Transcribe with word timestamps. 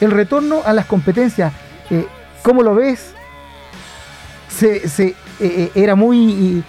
el 0.00 0.10
retorno 0.10 0.62
a 0.64 0.72
las 0.72 0.86
competencias, 0.86 1.52
eh, 1.90 2.06
¿cómo 2.42 2.62
lo 2.62 2.74
ves? 2.74 3.12
¿Se, 4.48 5.14
¿Era 5.74 5.94
muy 5.94 6.64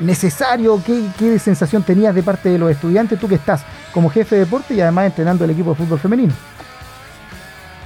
necesario? 0.00 0.82
¿Qué, 0.84 1.02
¿Qué 1.18 1.38
sensación 1.38 1.82
tenías 1.82 2.14
de 2.14 2.22
parte 2.22 2.48
de 2.48 2.58
los 2.58 2.70
estudiantes, 2.70 3.20
tú 3.20 3.28
que 3.28 3.34
estás 3.34 3.62
como 3.92 4.08
jefe 4.08 4.36
de 4.36 4.44
deporte 4.44 4.74
y 4.74 4.80
además 4.80 5.06
entrenando 5.06 5.44
el 5.44 5.50
equipo 5.50 5.70
de 5.70 5.76
fútbol 5.76 5.98
femenino? 5.98 6.32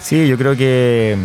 Sí, 0.00 0.26
yo 0.26 0.38
creo 0.38 0.56
que 0.56 1.16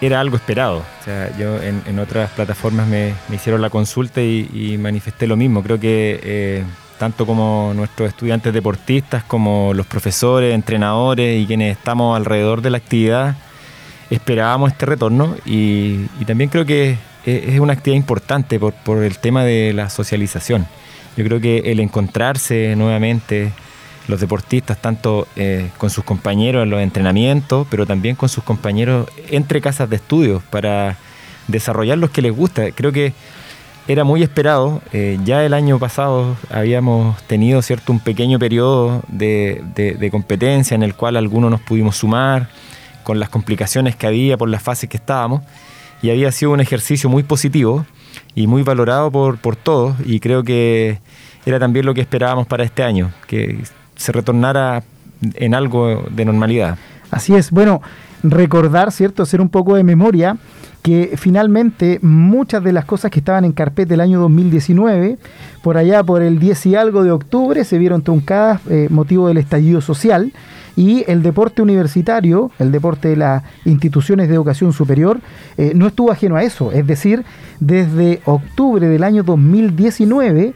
era 0.00 0.20
algo 0.20 0.36
esperado. 0.36 0.78
O 0.78 1.04
sea, 1.04 1.36
yo 1.36 1.62
en, 1.62 1.98
otras 1.98 2.30
plataformas 2.30 2.88
me, 2.88 3.14
hicieron 3.32 3.60
la 3.60 3.70
consulta 3.70 4.20
y, 4.22 4.76
manifesté 4.78 5.26
lo 5.26 5.36
mismo. 5.36 5.62
Creo 5.62 5.78
que 5.78 6.20
eh, 6.22 6.64
tanto 7.00 7.24
como 7.24 7.72
nuestros 7.74 8.10
estudiantes 8.10 8.52
deportistas, 8.52 9.24
como 9.24 9.72
los 9.72 9.86
profesores, 9.86 10.54
entrenadores 10.54 11.42
y 11.42 11.46
quienes 11.46 11.78
estamos 11.78 12.14
alrededor 12.14 12.60
de 12.60 12.68
la 12.68 12.76
actividad, 12.76 13.38
esperábamos 14.10 14.72
este 14.72 14.84
retorno 14.84 15.34
y, 15.46 16.04
también 16.26 16.50
creo 16.50 16.66
que 16.66 16.98
es, 17.24 17.58
una 17.58 17.72
actividad 17.72 17.96
importante 17.96 18.60
por, 18.60 19.02
el 19.02 19.16
tema 19.16 19.44
de 19.44 19.72
la 19.72 19.88
socialización. 19.88 20.66
Yo 21.16 21.24
creo 21.24 21.40
que 21.40 21.72
el 21.72 21.80
encontrarse 21.80 22.76
nuevamente, 22.76 23.50
los 24.06 24.20
deportistas, 24.20 24.76
tanto 24.76 25.26
eh, 25.36 25.70
con 25.78 25.88
sus 25.88 26.04
compañeros 26.04 26.64
en 26.64 26.68
los 26.68 26.82
entrenamientos, 26.82 27.66
pero 27.70 27.86
también 27.86 28.14
con 28.14 28.28
sus 28.28 28.44
compañeros 28.44 29.08
entre 29.30 29.62
casas 29.62 29.88
de 29.88 29.96
estudios 29.96 30.42
para 30.50 30.98
desarrollar 31.48 31.96
los 31.96 32.10
que 32.10 32.20
les 32.20 32.36
gusta. 32.36 32.70
Creo 32.72 32.92
que 32.92 33.14
era 33.92 34.04
muy 34.04 34.22
esperado. 34.22 34.80
Eh, 34.92 35.18
ya 35.24 35.44
el 35.44 35.52
año 35.52 35.80
pasado 35.80 36.36
habíamos 36.48 37.20
tenido 37.24 37.60
cierto 37.60 37.92
un 37.92 37.98
pequeño 37.98 38.38
periodo 38.38 39.02
de, 39.08 39.64
de, 39.74 40.10
competencia 40.12 40.76
en 40.76 40.84
el 40.84 40.94
cual 40.94 41.16
algunos 41.16 41.50
nos 41.50 41.60
pudimos 41.60 41.96
sumar 41.96 42.48
con 43.02 43.18
las 43.18 43.28
complicaciones 43.30 43.96
que 43.96 44.06
había 44.06 44.36
por 44.36 44.48
las 44.48 44.62
fases 44.62 44.88
que 44.88 44.96
estábamos 44.96 45.42
y 46.02 46.10
había 46.10 46.30
sido 46.30 46.52
un 46.52 46.60
ejercicio 46.60 47.10
muy 47.10 47.24
positivo 47.24 47.84
y 48.36 48.46
muy 48.46 48.62
valorado 48.62 49.10
por, 49.10 49.38
por 49.38 49.56
todos 49.56 49.96
y 50.04 50.20
creo 50.20 50.44
que 50.44 51.00
era 51.44 51.58
también 51.58 51.84
lo 51.84 51.92
que 51.92 52.00
esperábamos 52.00 52.46
para 52.46 52.62
este 52.62 52.84
año, 52.84 53.10
que 53.26 53.58
se 53.96 54.12
retornara 54.12 54.84
en 55.34 55.54
algo 55.54 56.04
de 56.10 56.24
normalidad. 56.24 56.78
Así 57.10 57.34
es, 57.34 57.50
bueno, 57.50 57.82
recordar, 58.22 58.92
¿cierto? 58.92 59.22
Hacer 59.22 59.40
un 59.40 59.48
poco 59.48 59.74
de 59.74 59.84
memoria 59.84 60.36
que 60.82 61.14
finalmente 61.16 61.98
muchas 62.02 62.64
de 62.64 62.72
las 62.72 62.84
cosas 62.84 63.10
que 63.10 63.18
estaban 63.18 63.44
en 63.44 63.52
carpeta 63.52 63.90
del 63.90 64.00
año 64.00 64.20
2019, 64.20 65.18
por 65.62 65.76
allá 65.76 66.02
por 66.02 66.22
el 66.22 66.38
10 66.38 66.66
y 66.66 66.76
algo 66.76 67.04
de 67.04 67.10
octubre, 67.10 67.64
se 67.64 67.78
vieron 67.78 68.02
truncadas 68.02 68.60
eh, 68.70 68.88
motivo 68.90 69.28
del 69.28 69.36
estallido 69.36 69.80
social 69.80 70.32
y 70.76 71.04
el 71.08 71.22
deporte 71.22 71.60
universitario, 71.60 72.50
el 72.58 72.72
deporte 72.72 73.08
de 73.08 73.16
las 73.16 73.42
instituciones 73.66 74.28
de 74.28 74.34
educación 74.34 74.72
superior, 74.72 75.20
eh, 75.58 75.72
no 75.74 75.88
estuvo 75.88 76.10
ajeno 76.10 76.36
a 76.36 76.42
eso. 76.42 76.72
Es 76.72 76.86
decir, 76.86 77.24
desde 77.58 78.20
octubre 78.24 78.88
del 78.88 79.04
año 79.04 79.22
2019, 79.22 80.54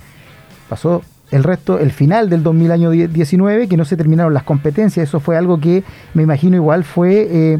pasó 0.68 1.02
el 1.34 1.42
resto, 1.42 1.80
el 1.80 1.90
final 1.90 2.30
del 2.30 2.44
2019, 2.44 3.66
que 3.66 3.76
no 3.76 3.84
se 3.84 3.96
terminaron 3.96 4.32
las 4.32 4.44
competencias. 4.44 5.08
Eso 5.08 5.18
fue 5.18 5.36
algo 5.36 5.58
que 5.58 5.82
me 6.14 6.22
imagino 6.22 6.54
igual 6.54 6.84
fue 6.84 7.26
eh, 7.28 7.58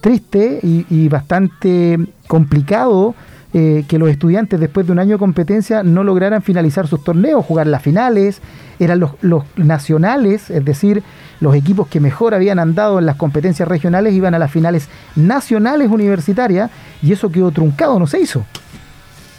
triste 0.00 0.58
y, 0.62 1.08
bastante 1.08 1.98
complicado 2.26 3.14
eh, 3.52 3.84
que 3.88 3.98
los 3.98 4.08
estudiantes 4.08 4.58
después 4.58 4.86
de 4.86 4.92
un 4.92 5.00
año 5.00 5.16
de 5.16 5.18
competencia 5.18 5.82
no 5.82 6.02
lograran 6.02 6.40
finalizar 6.40 6.86
sus 6.86 7.04
torneos, 7.04 7.44
jugar 7.44 7.66
las 7.66 7.82
finales, 7.82 8.40
eran 8.78 9.00
los, 9.00 9.10
los, 9.20 9.44
nacionales, 9.56 10.48
es 10.48 10.64
decir, 10.64 11.02
los 11.40 11.54
equipos 11.54 11.88
que 11.88 12.00
mejor 12.00 12.32
habían 12.32 12.58
andado 12.58 12.98
en 12.98 13.04
las 13.04 13.16
competencias 13.16 13.68
regionales 13.68 14.14
iban 14.14 14.34
a 14.34 14.38
las 14.38 14.50
finales 14.50 14.88
nacionales 15.14 15.90
universitarias 15.90 16.70
y 17.02 17.12
eso 17.12 17.30
quedó 17.30 17.50
truncado, 17.50 17.98
no 17.98 18.06
se 18.06 18.18
hizo. 18.18 18.46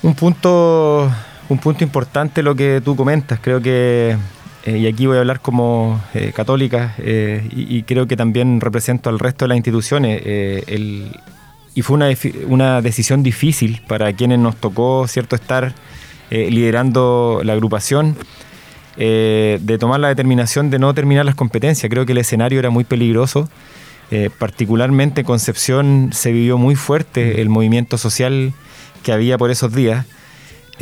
Un 0.04 0.14
punto 0.14 1.10
un 1.50 1.58
punto 1.58 1.84
importante 1.84 2.44
lo 2.44 2.56
que 2.56 2.82
tú 2.84 2.96
comentas. 2.96 3.40
Creo 3.42 3.62
que, 3.62 4.18
eh, 4.66 4.78
y 4.78 4.88
aquí 4.88 5.06
voy 5.06 5.18
a 5.18 5.20
hablar 5.20 5.42
como 5.42 6.02
eh, 6.14 6.32
católica, 6.36 6.96
eh, 6.98 7.48
y, 7.52 7.84
creo 7.84 8.08
que 8.08 8.16
también 8.16 8.62
represento 8.62 9.10
al 9.10 9.20
resto 9.20 9.46
de 9.46 9.50
las 9.50 9.58
instituciones. 9.58 10.22
y 11.74 11.82
fue 11.84 11.96
una, 11.96 12.10
una, 12.48 12.82
decisión 12.82 13.24
difícil 13.24 13.82
para 13.88 14.12
quienes 14.14 14.40
nos 14.40 14.56
tocó 14.58 15.08
cierto 15.08 15.36
estar 15.36 15.74
liderando 16.30 17.42
la 17.44 17.54
agrupación. 17.54 18.16
de 18.98 19.78
tomar 19.80 20.00
la 20.00 20.10
determinación 20.10 20.70
de 20.70 20.80
no 20.80 20.94
terminar 20.94 21.26
las 21.26 21.36
competencias. 21.36 21.90
Creo 21.90 22.06
que 22.06 22.12
el 22.12 22.18
escenario 22.20 22.60
era 22.60 22.70
muy 22.70 22.84
peligroso. 22.84 23.50
particularmente 24.38 25.22
en 25.22 25.26
Concepción 25.26 26.10
se 26.14 26.32
vivió 26.32 26.58
muy 26.58 26.76
fuerte 26.76 27.42
el 27.42 27.50
movimiento 27.50 27.98
social 27.98 28.54
que 29.04 29.12
había 29.14 29.38
por 29.38 29.52
esos 29.52 29.74
días. 29.74 30.06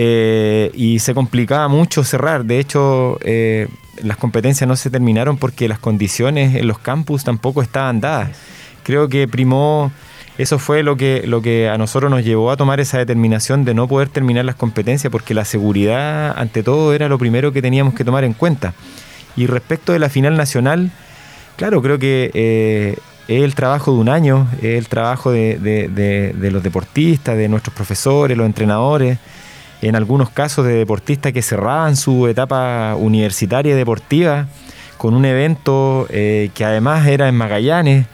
Eh, 0.02 0.72
y 0.76 1.00
se 1.00 1.14
complicaba 1.14 1.68
mucho 1.68 2.06
cerrar. 2.06 2.46
De 2.46 2.58
hecho, 2.58 3.20
eh, 3.22 3.68
las 4.02 4.16
competencias 4.16 4.66
no 4.66 4.78
se 4.78 4.90
terminaron 4.90 5.36
porque 5.36 5.68
las 5.68 5.78
condiciones 5.78 6.56
en 6.56 6.70
los 6.70 6.80
campus 6.80 7.26
tampoco 7.26 7.62
estaban 7.62 8.00
dadas. 8.00 8.30
Creo 8.84 9.10
que 9.10 9.28
primó, 9.28 9.92
eso 10.38 10.58
fue 10.58 10.84
lo 10.84 10.96
que, 10.96 11.24
lo 11.28 11.42
que 11.42 11.68
a 11.68 11.78
nosotros 11.78 12.10
nos 12.10 12.24
llevó 12.24 12.50
a 12.50 12.56
tomar 12.56 12.80
esa 12.80 12.98
determinación 12.98 13.66
de 13.66 13.74
no 13.74 13.90
poder 13.90 14.08
terminar 14.08 14.46
las 14.46 14.56
competencias 14.56 15.12
porque 15.12 15.34
la 15.34 15.44
seguridad, 15.44 16.34
ante 16.38 16.64
todo, 16.64 16.94
era 16.94 17.10
lo 17.10 17.18
primero 17.18 17.52
que 17.52 17.62
teníamos 17.62 17.94
que 17.94 18.06
tomar 18.06 18.24
en 18.24 18.32
cuenta. 18.32 18.74
Y 19.36 19.48
respecto 19.48 19.92
de 19.92 20.00
la 20.00 20.08
final 20.08 20.38
nacional, 20.38 20.92
claro, 21.58 21.82
creo 21.82 22.00
que 22.00 22.32
eh, 22.34 22.96
es 23.28 23.44
el 23.44 23.54
trabajo 23.54 23.92
de 23.92 23.98
un 23.98 24.08
año, 24.08 24.48
es 24.60 24.78
el 24.78 24.88
trabajo 24.88 25.34
de 25.34 26.40
los 26.54 26.64
deportistas, 26.64 27.36
de 27.36 27.50
nuestros 27.50 27.76
profesores, 27.76 28.38
los 28.38 28.46
entrenadores 28.46 29.20
en 29.82 29.96
algunos 29.96 30.30
casos 30.30 30.66
de 30.66 30.74
deportistas 30.74 31.32
que 31.32 31.42
cerraban 31.42 31.96
su 31.96 32.28
etapa 32.28 32.96
universitaria 32.96 33.74
y 33.74 33.78
deportiva 33.78 34.48
con 34.98 35.14
un 35.14 35.24
evento 35.24 36.08
eh, 36.10 36.52
que 36.54 36.66
además 36.66 37.08
era 37.08 37.28
en 37.30 37.36
Magallanes. 37.36 38.06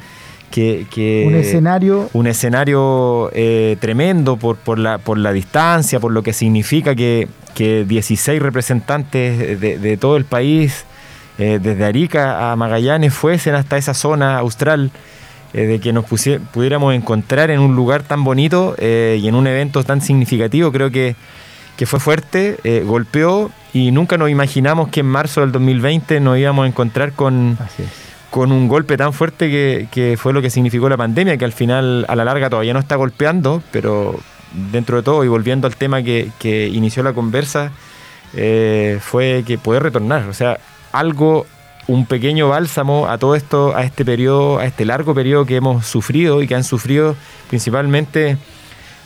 Que, 0.52 1.26
un 1.28 1.36
escenario 1.36 2.10
un 2.14 2.28
escenario 2.28 3.30
eh, 3.34 3.76
tremendo 3.82 4.38
por, 4.38 4.56
por, 4.56 4.80
la, 4.80 5.00
por 5.00 5.18
la 5.18 5.34
distancia, 5.34 6.00
por 6.00 6.14
lo 6.14 6.24
que 6.24 6.32
significa 6.32 6.96
que, 6.96 7.28
que 7.56 7.84
16 7.84 8.42
representantes 8.42 9.60
de, 9.60 9.98
todo 9.98 10.16
el 10.16 10.24
país, 10.24 10.86
eh, 11.40 11.60
desde 11.62 11.84
Arica 11.84 12.54
a 12.54 12.56
Magallanes, 12.56 13.14
fuesen 13.14 13.54
hasta 13.54 13.76
esa 13.76 13.94
zona 13.94 14.38
austral, 14.38 14.92
de 15.52 15.80
que 15.80 15.92
nos 15.92 16.06
pudiéramos 16.06 16.94
encontrar 16.94 17.50
en 17.50 17.60
un 17.60 17.76
lugar 17.76 18.04
tan 18.04 18.24
bonito 18.24 18.76
y 18.80 19.28
en 19.28 19.36
un 19.36 19.48
evento 19.48 19.84
tan 19.84 20.02
significativo, 20.02 20.72
creo 20.72 20.92
que 20.92 21.16
que 21.78 21.86
fue 21.86 22.00
fuerte, 22.00 22.58
eh, 22.64 22.84
golpeó 22.86 23.52
y 23.74 23.92
nunca 23.92 24.18
nos 24.18 24.30
imaginamos 24.30 24.90
que 24.90 25.02
en 25.02 25.08
marzo 25.08 25.42
del 25.42 25.52
2020 25.52 26.20
nos 26.20 26.38
íbamos 26.38 26.66
a 26.66 26.68
encontrar 26.68 27.12
con, 27.12 27.58
con 28.30 28.52
un 28.52 28.68
golpe 28.68 28.98
tan 28.98 29.14
fuerte 29.14 29.50
que, 29.50 30.18
fue 30.18 30.34
lo 30.34 30.42
que 30.42 30.50
significó 30.50 30.88
la 30.88 30.98
pandemia, 30.98 31.38
que 31.38 31.46
al 31.46 31.52
final 31.52 32.06
a 32.08 32.16
la 32.16 32.24
larga 32.24 32.50
todavía 32.50 32.74
no 32.74 32.80
está 32.80 32.96
golpeando, 32.96 33.62
pero 33.72 34.18
dentro 34.72 34.98
de 34.98 35.04
todo 35.04 35.24
y 35.24 35.28
volviendo 35.28 35.68
al 35.68 35.76
tema 35.76 36.02
que, 36.04 36.72
inició 36.72 37.04
la 37.04 37.14
conversa, 37.14 37.72
eh, 38.34 39.00
fue 39.02 39.44
que 39.46 39.58
puede 39.58 39.80
retornar, 39.80 40.28
o 40.30 40.34
sea, 40.34 40.60
algo 40.92 41.46
un 41.88 42.06
pequeño 42.06 42.50
bálsamo 42.50 43.08
a 43.08 43.18
todo 43.18 43.36
esto, 43.36 43.76
a 43.76 43.84
este 43.84 44.04
periodo, 44.04 44.60
a 44.60 44.66
este 44.66 44.86
largo 44.86 45.14
periodo 45.14 45.46
que 45.46 45.58
hemos 45.58 45.86
sufrido 45.86 46.42
y 46.42 46.48
que 46.48 46.56
han 46.56 46.64
sufrido 46.64 47.16
principalmente 47.50 48.38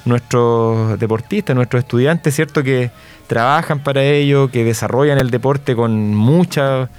nuestros 0.05 0.99
deportistas, 0.99 1.55
nuestros 1.55 1.83
estudiantes, 1.83 2.35
¿cierto? 2.35 2.63
Que 2.63 2.91
trabajan 3.27 3.79
para 3.79 4.03
ello, 4.03 4.49
que 4.49 4.63
desarrollan 4.63 5.19
el 5.19 5.29
deporte 5.29 5.75
con 5.75 6.15
mucho 6.15 6.89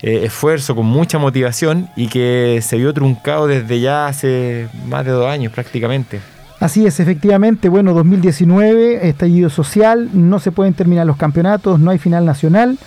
eh, 0.00 0.20
esfuerzo, 0.24 0.76
con 0.76 0.86
mucha 0.86 1.18
motivación 1.18 1.88
y 1.96 2.08
que 2.08 2.60
se 2.62 2.76
vio 2.76 2.92
truncado 2.94 3.46
desde 3.46 3.80
ya 3.80 4.06
hace 4.06 4.68
más 4.86 5.04
de 5.04 5.12
dos 5.12 5.26
años 5.26 5.52
prácticamente. 5.52 6.20
Así 6.60 6.86
es, 6.86 6.98
efectivamente, 6.98 7.68
bueno, 7.68 7.94
2019, 7.94 9.08
estallido 9.08 9.48
social, 9.48 10.10
no 10.12 10.40
se 10.40 10.50
pueden 10.50 10.74
terminar 10.74 11.06
los 11.06 11.16
campeonatos, 11.16 11.78
no 11.78 11.92
hay 11.92 11.98
final 11.98 12.24
nacional, 12.24 12.78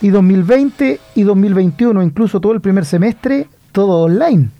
y 0.00 0.08
2020 0.08 0.98
y 1.14 1.22
2021, 1.22 2.02
incluso 2.02 2.40
todo 2.40 2.52
el 2.52 2.60
primer 2.60 2.84
semestre, 2.84 3.46
todo 3.70 4.02
online. 4.02 4.50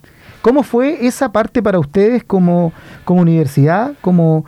¿Cómo 0.42 0.64
fue 0.64 1.06
esa 1.06 1.30
parte 1.30 1.62
para 1.62 1.78
ustedes 1.78 2.24
como, 2.24 2.72
como 3.04 3.22
universidad, 3.22 3.94
como 4.00 4.44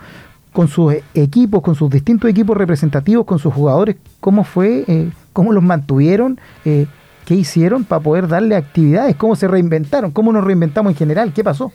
con 0.51 0.67
sus 0.67 0.93
equipos, 1.13 1.61
con 1.61 1.75
sus 1.75 1.89
distintos 1.89 2.29
equipos 2.29 2.55
representativos, 2.55 3.25
con 3.25 3.39
sus 3.39 3.53
jugadores? 3.53 3.95
¿Cómo 4.19 4.43
fue? 4.43 4.83
Eh, 4.87 5.09
¿Cómo 5.33 5.53
los 5.53 5.63
mantuvieron? 5.63 6.39
Eh, 6.65 6.85
¿Qué 7.25 7.33
hicieron 7.33 7.85
para 7.85 8.01
poder 8.03 8.27
darle 8.27 8.55
actividades? 8.55 9.15
¿Cómo 9.15 9.35
se 9.35 9.47
reinventaron? 9.47 10.11
¿Cómo 10.11 10.31
nos 10.31 10.43
reinventamos 10.43 10.91
en 10.91 10.97
general? 10.97 11.33
¿Qué 11.33 11.43
pasó? 11.43 11.71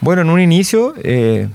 Bueno, 0.00 0.22
en 0.22 0.30
un 0.30 0.40
inicio, 0.40 0.94
eh, 1.02 1.48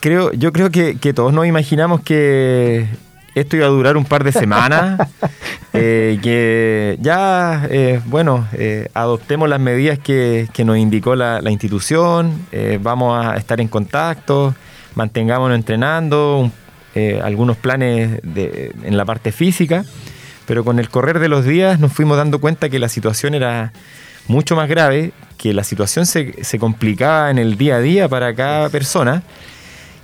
creo, 0.00 0.32
yo 0.32 0.52
creo 0.52 0.70
que, 0.70 0.94
todos 1.12 1.32
nos 1.32 1.46
imaginamos 1.46 2.00
que 2.00 2.86
esto 3.34 3.56
iba 3.56 3.66
a 3.66 3.70
durar 3.70 3.96
un 3.96 4.04
par 4.04 4.24
de 4.24 4.32
semanas, 4.32 5.08
eh, 5.72 6.18
que 6.22 6.98
ya, 7.00 7.66
eh, 7.70 8.00
bueno, 8.06 8.46
eh, 8.52 8.88
adoptemos 8.94 9.48
las 9.48 9.60
medidas 9.60 9.98
que, 9.98 10.48
nos 10.64 10.76
indicó 10.76 11.14
la, 11.16 11.40
institución, 11.50 12.46
vamos 12.80 13.24
a 13.24 13.36
estar 13.36 13.60
en 13.60 13.68
contacto, 13.68 14.54
mantengámonos 14.94 15.56
entrenando, 15.56 16.50
algunos 17.22 17.56
planes 17.56 18.20
en 18.24 18.96
la 18.96 19.04
parte 19.04 19.32
física, 19.32 19.84
pero 20.46 20.64
con 20.64 20.78
el 20.78 20.90
correr 20.90 21.18
de 21.18 21.28
los 21.28 21.44
días 21.44 21.78
nos 21.78 21.92
fuimos 21.92 22.16
dando 22.16 22.40
cuenta 22.40 22.68
que 22.68 22.78
la 22.78 22.88
situación 22.88 23.34
era 23.34 23.72
mucho 24.26 24.54
más 24.54 24.68
grave, 24.68 25.12
que 25.38 25.54
la 25.54 25.64
situación 25.64 26.04
se, 26.04 26.44
se 26.44 26.58
complicaba 26.58 27.30
en 27.30 27.38
el 27.38 27.56
día 27.56 27.76
a 27.76 27.80
día 27.80 28.08
para 28.08 28.34
cada 28.34 28.68
persona 28.68 29.22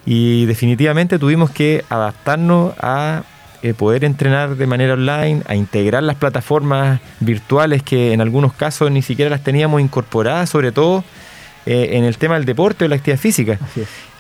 y 0.07 0.47
definitivamente 0.47 1.19
tuvimos 1.19 1.51
que 1.51 1.85
adaptarnos 1.91 2.75
a 2.81 3.25
eh, 3.63 3.75
poder 3.75 4.05
entrenar 4.05 4.55
de 4.57 4.67
manera 4.69 4.95
online, 4.95 5.43
a 5.49 5.57
integrar 5.57 6.05
las 6.05 6.15
plataformas 6.15 7.01
virtuales 7.19 7.83
que 7.83 8.13
en 8.13 8.21
algunos 8.21 8.53
casos 8.53 8.91
ni 8.93 9.03
siquiera 9.03 9.29
las 9.29 9.43
teníamos 9.43 9.81
incorporadas, 9.81 10.49
sobre 10.49 10.71
todo 10.71 11.03
eh, 11.67 11.91
en 11.93 12.05
el 12.05 12.17
tema 12.17 12.37
del 12.37 12.45
deporte 12.45 12.85
o 12.85 12.89
la 12.89 12.95
actividad 12.95 13.19
física. 13.19 13.59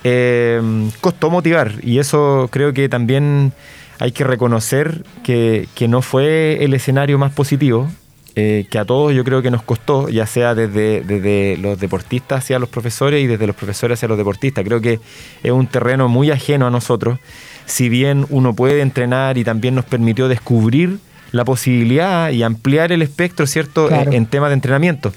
Eh, 0.03 0.61
costó 1.01 1.31
motivar 1.31 1.73
y 1.83 2.01
eso 2.01 2.49
creo 2.51 2.73
que 2.73 2.89
también 2.89 3.53
hay 4.01 4.11
que 4.11 4.25
reconocer 4.25 5.05
que, 5.23 5.69
que 5.77 5.87
no 5.87 6.03
fue 6.03 6.65
el 6.65 6.75
escenario 6.75 7.17
más 7.19 7.33
positivo. 7.33 7.89
Que 8.37 8.79
a 8.79 8.85
todos 8.85 9.15
yo 9.15 9.25
creo 9.25 9.41
que 9.41 9.51
nos 9.51 9.63
costó, 9.63 10.11
ya 10.11 10.27
sea 10.27 10.55
desde, 10.55 11.01
desde 11.01 11.57
los 11.57 11.81
deportistas 11.81 12.45
hacia 12.45 12.59
los 12.59 12.69
profesores 12.69 13.25
y 13.25 13.27
desde 13.27 13.47
los 13.47 13.57
profesores 13.57 13.99
hacia 13.99 14.09
los 14.09 14.19
deportistas. 14.19 14.63
Creo 14.63 14.81
que 14.81 15.01
es 15.43 15.51
un 15.51 15.67
terreno 15.67 16.09
muy 16.09 16.31
ajeno 16.31 16.67
a 16.67 16.71
nosotros 16.71 17.19
si 17.67 17.89
bien 17.89 18.27
uno 18.31 18.55
puede 18.55 18.81
entrenar 18.81 19.37
y 19.37 19.45
también 19.45 19.75
nos 19.75 19.85
permitió 19.85 20.29
descubrir 20.29 20.99
la 21.33 21.45
posibilidad 21.45 22.31
y 22.31 22.43
ampliar 22.43 22.93
el 22.93 23.03
espectro, 23.03 23.47
¿cierto?, 23.47 23.91
en, 23.91 24.27
temas 24.27 24.51
de 24.51 24.55
entrenamiento. 24.55 25.13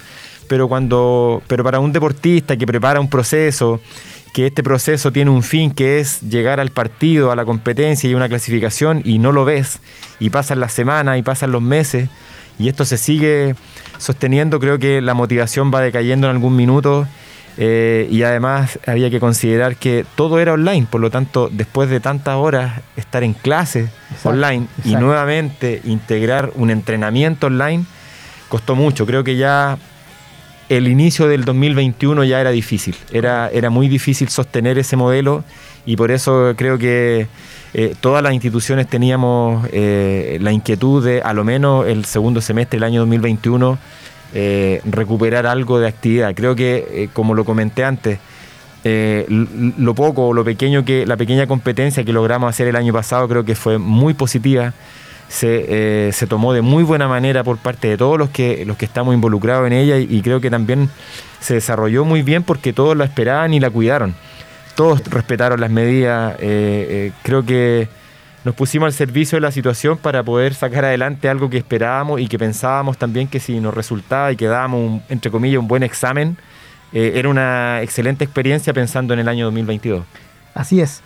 Pero 0.48 0.68
cuando, 0.68 1.44
pero 1.48 1.64
para 1.64 1.80
un 1.80 1.94
deportista 1.94 2.58
que 2.58 2.66
prepara 2.66 3.00
un 3.00 3.10
proceso, 3.10 3.80
que 4.34 4.48
este 4.48 4.64
proceso 4.64 5.12
tiene 5.12 5.30
un 5.32 5.44
fin 5.44 5.72
que 5.72 6.00
es 6.00 6.22
llegar 6.22 6.60
al 6.60 6.72
partido, 6.72 7.32
a 7.32 7.36
la 7.36 7.46
competencia 7.46 8.10
y 8.10 8.16
una 8.16 8.28
clasificación 8.28 9.02
y 9.06 9.20
no 9.20 9.32
lo 9.32 9.46
ves, 9.46 9.80
y 10.20 10.32
pasan 10.32 10.60
las 10.60 10.74
semanas 10.74 11.18
y 11.20 11.22
pasan 11.22 11.52
los 11.52 11.62
meses, 11.62 12.10
y 12.60 12.68
esto 12.68 12.86
se 12.86 12.98
sigue 12.98 13.56
sosteniendo, 13.98 14.60
creo 14.60 14.78
que 14.78 15.02
la 15.02 15.14
motivación 15.14 15.72
va 15.74 15.82
decayendo 15.82 16.28
en 16.28 16.36
algún 16.36 16.56
minuto 16.56 17.08
eh, 17.58 18.08
y 18.12 18.24
además 18.24 18.80
había 18.86 19.10
que 19.10 19.20
considerar 19.20 19.76
que 19.78 20.06
todo 20.16 20.40
era 20.40 20.54
online, 20.54 20.86
por 20.90 21.02
lo 21.02 21.10
tanto, 21.10 21.50
después 21.52 21.90
de 21.90 22.00
tantas 22.00 22.36
horas 22.36 22.82
estar 22.96 23.24
en 23.24 23.34
clase 23.34 23.90
online 24.24 24.68
y 24.86 24.96
nuevamente 24.96 25.82
integrar 25.86 26.52
un 26.56 26.70
entrenamiento 26.70 27.48
online, 27.48 27.86
costó 28.50 28.76
mucho. 28.76 29.06
Creo 29.06 29.24
que 29.24 29.38
ya 29.38 29.78
el 30.70 30.88
inicio 30.88 31.28
del 31.28 31.46
2021 31.46 32.24
ya 32.26 32.40
era 32.40 32.52
difícil, 32.52 32.96
era, 33.12 33.50
era 33.50 33.70
muy 33.70 33.88
difícil 33.88 34.30
sostener 34.30 34.78
ese 34.78 34.96
modelo 34.96 35.44
y 35.86 35.96
por 35.96 36.12
eso 36.12 36.54
creo 36.56 36.78
que 36.78 37.28
eh, 37.74 37.96
todas 38.00 38.24
las 38.24 38.34
instituciones 38.34 38.88
teníamos 38.88 39.68
eh, 39.72 40.40
la 40.42 40.52
inquietud 40.52 41.06
de, 41.06 41.22
a 41.22 41.34
lo 41.34 41.44
menos 41.44 41.88
el 41.88 42.06
segundo 42.06 42.42
semestre 42.42 42.78
del 42.78 42.84
año 42.84 43.02
2021, 43.02 43.78
eh, 44.34 44.82
recuperar 44.86 45.46
algo 45.46 45.80
de 45.80 45.88
actividad. 45.88 46.34
Creo 46.34 46.56
que, 46.56 47.10
como 47.14 47.36
lo 47.36 47.46
comenté 47.46 47.84
antes, 47.84 48.20
lo 48.84 49.94
poco 49.94 50.30
o 50.30 50.34
lo 50.34 50.44
pequeño 50.44 50.84
que 50.86 51.06
la 51.06 51.18
pequeña 51.18 51.46
competencia 51.48 52.04
que 52.04 52.14
logramos 52.14 52.50
hacer 52.50 52.68
el 52.68 52.76
año 52.76 52.94
pasado 52.94 53.28
creo 53.28 53.46
que 53.46 53.56
fue 53.56 53.78
muy 53.78 54.14
positiva. 54.14 54.74
Se, 55.28 56.12
tomó 56.28 56.54
de 56.54 56.64
muy 56.64 56.84
buena 56.84 57.08
manera 57.08 57.44
por 57.44 57.58
parte 57.60 57.88
de 57.88 57.98
todos 57.98 58.18
los 58.18 58.32
que, 58.32 58.66
los 58.66 58.78
que 58.78 58.86
estamos 58.86 59.14
involucrados 59.14 59.68
en 59.68 59.74
ella 59.74 59.98
y, 60.00 60.22
creo 60.24 60.42
que 60.42 60.50
también 60.50 60.90
se 61.40 61.54
desarrolló 61.54 62.04
muy 62.04 62.24
bien 62.24 62.42
porque 62.42 62.74
todos 62.74 62.98
la 62.98 63.06
esperaban 63.06 63.54
y 63.54 63.60
la 63.60 63.70
cuidaron. 63.70 64.16
Todos 64.80 65.04
respetaron 65.10 65.60
las 65.60 65.70
medidas. 65.70 66.38
creo 66.38 67.44
que 67.44 67.90
nos 68.46 68.56
pusimos 68.56 68.86
al 68.86 68.94
servicio 68.94 69.36
de 69.36 69.42
la 69.42 69.52
situación 69.52 69.98
para 69.98 70.24
poder 70.24 70.54
sacar 70.54 70.86
adelante 70.86 71.28
algo 71.28 71.50
que 71.50 71.58
esperábamos 71.58 72.22
y 72.22 72.28
que 72.30 72.40
pensábamos 72.40 72.98
también 72.98 73.28
que 73.28 73.42
si 73.42 73.60
nos 73.60 73.74
resultaba 73.74 74.32
y 74.32 74.38
que 74.38 74.48
dábamos, 74.48 75.02
entre 75.10 75.32
comillas, 75.32 75.60
un 75.60 75.68
buen 75.68 75.84
examen, 75.84 76.38
eh, 76.94 77.12
era 77.16 77.28
una 77.28 77.82
excelente 77.82 78.24
experiencia 78.24 78.74
pensando 78.74 79.14
en 79.14 79.20
el 79.20 79.28
año 79.28 79.44
2022. 79.48 80.06
Así 80.54 80.80
es. 80.80 81.02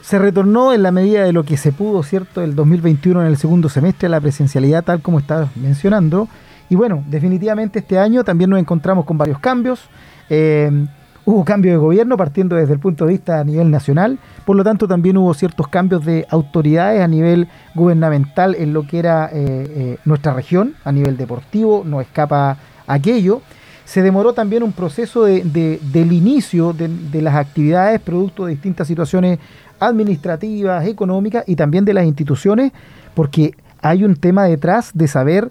Se 0.00 0.18
retornó 0.18 0.72
en 0.72 0.82
la 0.82 0.90
medida 0.90 1.22
de 1.24 1.34
lo 1.34 1.44
que 1.44 1.58
se 1.58 1.72
pudo, 1.72 2.02
¿cierto?, 2.02 2.42
el 2.42 2.54
2021 2.54 3.20
en 3.20 3.26
el 3.26 3.36
segundo 3.36 3.68
semestre 3.68 4.08
la 4.08 4.22
presencialidad 4.22 4.84
tal 4.84 5.02
como 5.02 5.18
estás 5.18 5.54
mencionando. 5.54 6.28
Y 6.70 6.76
bueno, 6.76 7.04
definitivamente 7.08 7.80
este 7.80 7.98
año 7.98 8.24
también 8.24 8.48
nos 8.48 8.58
encontramos 8.58 9.04
con 9.04 9.18
varios 9.18 9.38
cambios. 9.38 9.82
Eh, 10.30 10.86
Hubo 11.26 11.44
cambio 11.44 11.70
de 11.72 11.76
gobierno 11.76 12.16
partiendo 12.16 12.56
desde 12.56 12.72
el 12.72 12.78
punto 12.78 13.04
de 13.04 13.12
vista 13.12 13.40
a 13.40 13.44
nivel 13.44 13.70
nacional, 13.70 14.18
por 14.46 14.56
lo 14.56 14.64
tanto 14.64 14.88
también 14.88 15.16
hubo 15.18 15.34
ciertos 15.34 15.68
cambios 15.68 16.04
de 16.04 16.26
autoridades 16.30 17.02
a 17.02 17.08
nivel 17.08 17.48
gubernamental 17.74 18.54
en 18.54 18.72
lo 18.72 18.86
que 18.86 18.98
era 18.98 19.26
eh, 19.26 19.30
eh, 19.34 19.98
nuestra 20.04 20.32
región, 20.32 20.74
a 20.82 20.92
nivel 20.92 21.16
deportivo, 21.16 21.82
no 21.84 22.00
escapa 22.00 22.56
aquello. 22.86 23.42
Se 23.84 24.02
demoró 24.02 24.32
también 24.32 24.62
un 24.62 24.72
proceso 24.72 25.24
de, 25.24 25.42
del 25.80 26.12
inicio 26.12 26.72
de, 26.72 26.88
de 26.88 27.22
las 27.22 27.34
actividades 27.34 28.00
producto 28.00 28.46
de 28.46 28.52
distintas 28.52 28.86
situaciones 28.86 29.38
administrativas, 29.78 30.86
económicas 30.86 31.44
y 31.46 31.56
también 31.56 31.84
de 31.84 31.94
las 31.94 32.04
instituciones, 32.04 32.72
porque 33.14 33.54
hay 33.82 34.04
un 34.04 34.16
tema 34.16 34.44
detrás 34.44 34.92
de 34.94 35.08
saber 35.08 35.50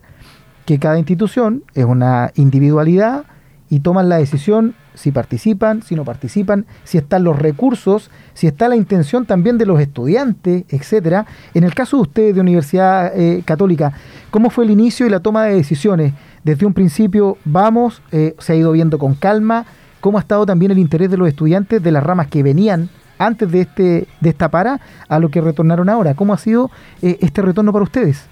que 0.66 0.80
cada 0.80 1.00
institución 1.00 1.64
es 1.74 1.86
una 1.86 2.32
individualidad 2.36 3.24
y 3.70 3.80
toman 3.80 4.08
la 4.08 4.18
decisión 4.18 4.76
si 5.00 5.12
participan, 5.12 5.82
si 5.82 5.96
no 5.96 6.04
participan, 6.04 6.66
si 6.84 6.98
están 6.98 7.24
los 7.24 7.40
recursos, 7.40 8.12
si 8.34 8.48
está 8.48 8.68
la 8.68 8.76
intención 8.76 9.26
también 9.26 9.58
de 9.58 9.66
los 9.66 9.80
estudiantes, 9.80 10.66
etcétera. 10.68 11.26
En 11.54 11.64
el 11.64 11.74
caso 11.74 11.96
de 11.96 12.02
ustedes 12.02 12.36
de 12.36 12.42
Universidad 12.42 13.14
eh, 13.16 13.42
Católica, 13.46 13.94
¿cómo 14.30 14.50
fue 14.50 14.66
el 14.66 14.72
inicio 14.72 15.08
y 15.08 15.10
la 15.10 15.22
toma 15.22 15.46
de 15.46 15.56
decisiones? 15.56 16.14
Desde 16.44 16.66
un 16.66 16.74
principio 16.74 17.38
vamos, 17.46 18.02
eh, 18.12 18.36
se 18.40 18.52
ha 18.52 18.56
ido 18.58 18.74
viendo 18.74 19.00
con 19.00 19.16
calma, 19.16 19.66
¿cómo 20.02 20.18
ha 20.18 20.22
estado 20.22 20.46
también 20.46 20.72
el 20.72 20.80
interés 20.80 21.10
de 21.10 21.16
los 21.16 21.30
estudiantes 21.30 21.82
de 21.82 21.92
las 21.94 22.04
ramas 22.04 22.28
que 22.28 22.44
venían 22.44 22.90
antes 23.18 23.50
de 23.50 23.62
este 23.62 24.08
de 24.20 24.30
esta 24.30 24.50
para 24.50 24.82
a 25.08 25.20
lo 25.20 25.30
que 25.30 25.40
retornaron 25.40 25.88
ahora? 25.88 26.14
¿Cómo 26.14 26.34
ha 26.34 26.38
sido 26.38 26.72
eh, 27.02 27.18
este 27.22 27.42
retorno 27.42 27.72
para 27.72 27.84
ustedes? 27.84 28.26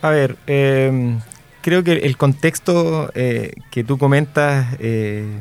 A 0.00 0.08
ver, 0.08 0.38
creo 1.62 1.82
que 1.82 1.92
el 1.92 2.16
contexto 2.16 3.10
eh, 3.14 3.54
que 3.70 3.84
tú 3.84 3.96
comentas 3.96 4.76
eh, 4.78 5.40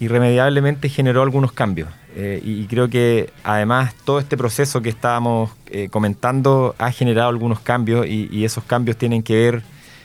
irremediablemente 0.00 0.88
generó 0.88 1.22
algunos 1.22 1.52
cambios. 1.52 1.88
Eh, 2.16 2.40
y 2.44 2.66
creo 2.66 2.88
que 2.88 3.30
además 3.42 3.94
todo 4.04 4.20
este 4.20 4.36
proceso 4.36 4.80
que 4.80 4.88
estábamos 4.88 5.50
comentando 5.90 6.76
ha 6.78 6.92
generado 6.92 7.28
algunos 7.28 7.58
cambios 7.58 8.06
y, 8.06 8.44
esos 8.44 8.62
cambios 8.62 8.96
tienen 8.96 9.24
que 9.24 9.34
ver 9.34 9.62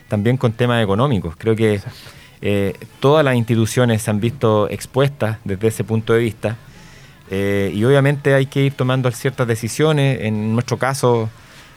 también 0.08 0.36
con 0.36 0.52
temas 0.52 0.84
económicos. 0.84 1.36
Creo 1.38 1.56
que 1.56 1.80
todas 3.00 3.24
las 3.24 3.36
instituciones 3.36 4.02
se 4.02 4.10
han 4.10 4.20
visto 4.20 4.68
expuestas 4.70 5.38
desde 5.44 5.68
ese 5.68 5.84
punto 5.84 6.14
de 6.14 6.20
vista 6.20 6.58
y 7.30 7.84
obviamente 7.84 8.34
hay 8.34 8.48
que 8.48 8.64
ir 8.64 8.74
tomando 8.74 9.12
ciertas 9.12 9.48
decisiones. 9.48 10.22
En 10.22 10.54
nuestro 10.54 10.78
caso, 10.78 11.30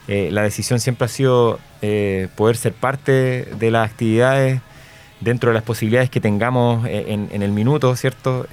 eh, 0.07 0.29
la 0.31 0.43
decisión 0.43 0.79
siempre 0.79 1.05
ha 1.05 1.09
sido 1.09 1.59
eh, 1.81 2.27
poder 2.35 2.57
ser 2.57 2.73
parte 2.73 3.47
de 3.57 3.71
las 3.71 3.89
actividades 3.89 4.61
dentro 5.21 5.49
de 5.49 5.53
las 5.53 5.63
posibilidades 5.63 6.09
que 6.09 6.19
tengamos 6.19 6.85
eh, 6.87 7.05
en, 7.07 7.41
el 7.41 7.51
minuto, 7.51 7.95
¿cierto? 7.95 8.45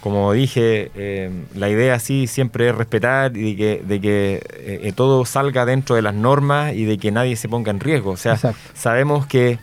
como 0.00 0.32
dije, 0.32 0.90
la 1.54 1.68
idea 1.68 1.98
sí 1.98 2.28
siempre 2.28 2.68
es 2.68 2.74
respetar 2.74 3.36
y 3.36 3.54
de 3.54 4.00
que, 4.00 4.92
todo 4.94 5.24
salga 5.24 5.64
dentro 5.64 5.96
de 5.96 6.02
las 6.02 6.14
normas 6.14 6.74
y 6.74 6.84
de 6.84 6.98
que 6.98 7.10
nadie 7.10 7.34
se 7.34 7.48
ponga 7.48 7.70
en 7.72 7.80
riesgo. 7.80 8.12
O 8.12 8.16
sea, 8.16 8.38
sabemos 8.74 9.26
que 9.26 9.58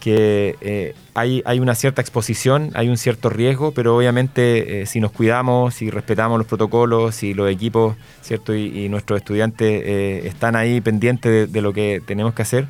que 0.00 0.56
eh, 0.60 0.94
hay, 1.14 1.42
hay, 1.44 1.60
una 1.60 1.74
cierta 1.74 2.00
exposición, 2.00 2.70
hay 2.74 2.88
un 2.88 2.96
cierto 2.96 3.28
riesgo, 3.28 3.72
pero 3.72 3.96
obviamente 3.96 4.80
eh, 4.80 4.86
si 4.86 4.98
nos 4.98 5.12
cuidamos, 5.12 5.74
si 5.74 5.90
respetamos 5.90 6.38
los 6.38 6.46
protocolos, 6.46 7.14
si 7.14 7.34
los 7.34 7.50
equipos 7.50 7.96
¿cierto? 8.22 8.54
y, 8.54 8.88
nuestros 8.88 9.18
estudiantes 9.18 9.82
eh, 9.84 10.22
están 10.24 10.56
ahí 10.56 10.80
pendientes 10.80 11.52
de, 11.52 11.60
lo 11.60 11.72
que 11.72 12.02
tenemos 12.04 12.34
que 12.34 12.42
hacer, 12.42 12.66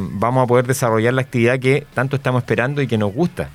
vamos 0.00 0.44
a 0.44 0.46
poder 0.46 0.66
desarrollar 0.66 1.12
la 1.12 1.22
actividad 1.22 1.58
que 1.58 1.84
tanto 1.92 2.14
estamos 2.14 2.42
esperando 2.42 2.80
y 2.80 2.86
que 2.86 2.96
nos 2.96 3.12
gusta. 3.12 3.50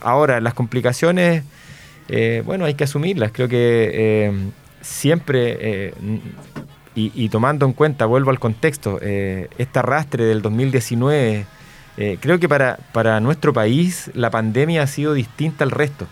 ahora, 0.00 0.40
las 0.40 0.54
complicaciones, 0.54 1.44
bueno, 2.44 2.64
hay 2.64 2.74
que 2.74 2.84
asumirlas. 2.84 3.30
Creo 3.32 3.48
que 3.48 4.50
siempre 4.80 5.92
y, 6.94 7.28
tomando 7.28 7.66
en 7.66 7.72
cuenta, 7.72 8.06
vuelvo 8.06 8.30
al 8.30 8.40
contexto, 8.40 8.98
eh, 9.00 9.48
este 9.58 9.78
arrastre 9.78 10.24
del 10.24 10.42
2019, 10.42 11.46
eh, 11.96 12.18
creo 12.20 12.38
que 12.40 12.48
para, 12.48 12.78
para 12.92 13.20
nuestro 13.20 13.52
país 13.52 14.10
la 14.14 14.30
pandemia 14.30 14.82
ha 14.82 14.86
sido 14.86 15.14
distinta 15.14 15.64
al 15.64 15.70
resto. 15.70 16.06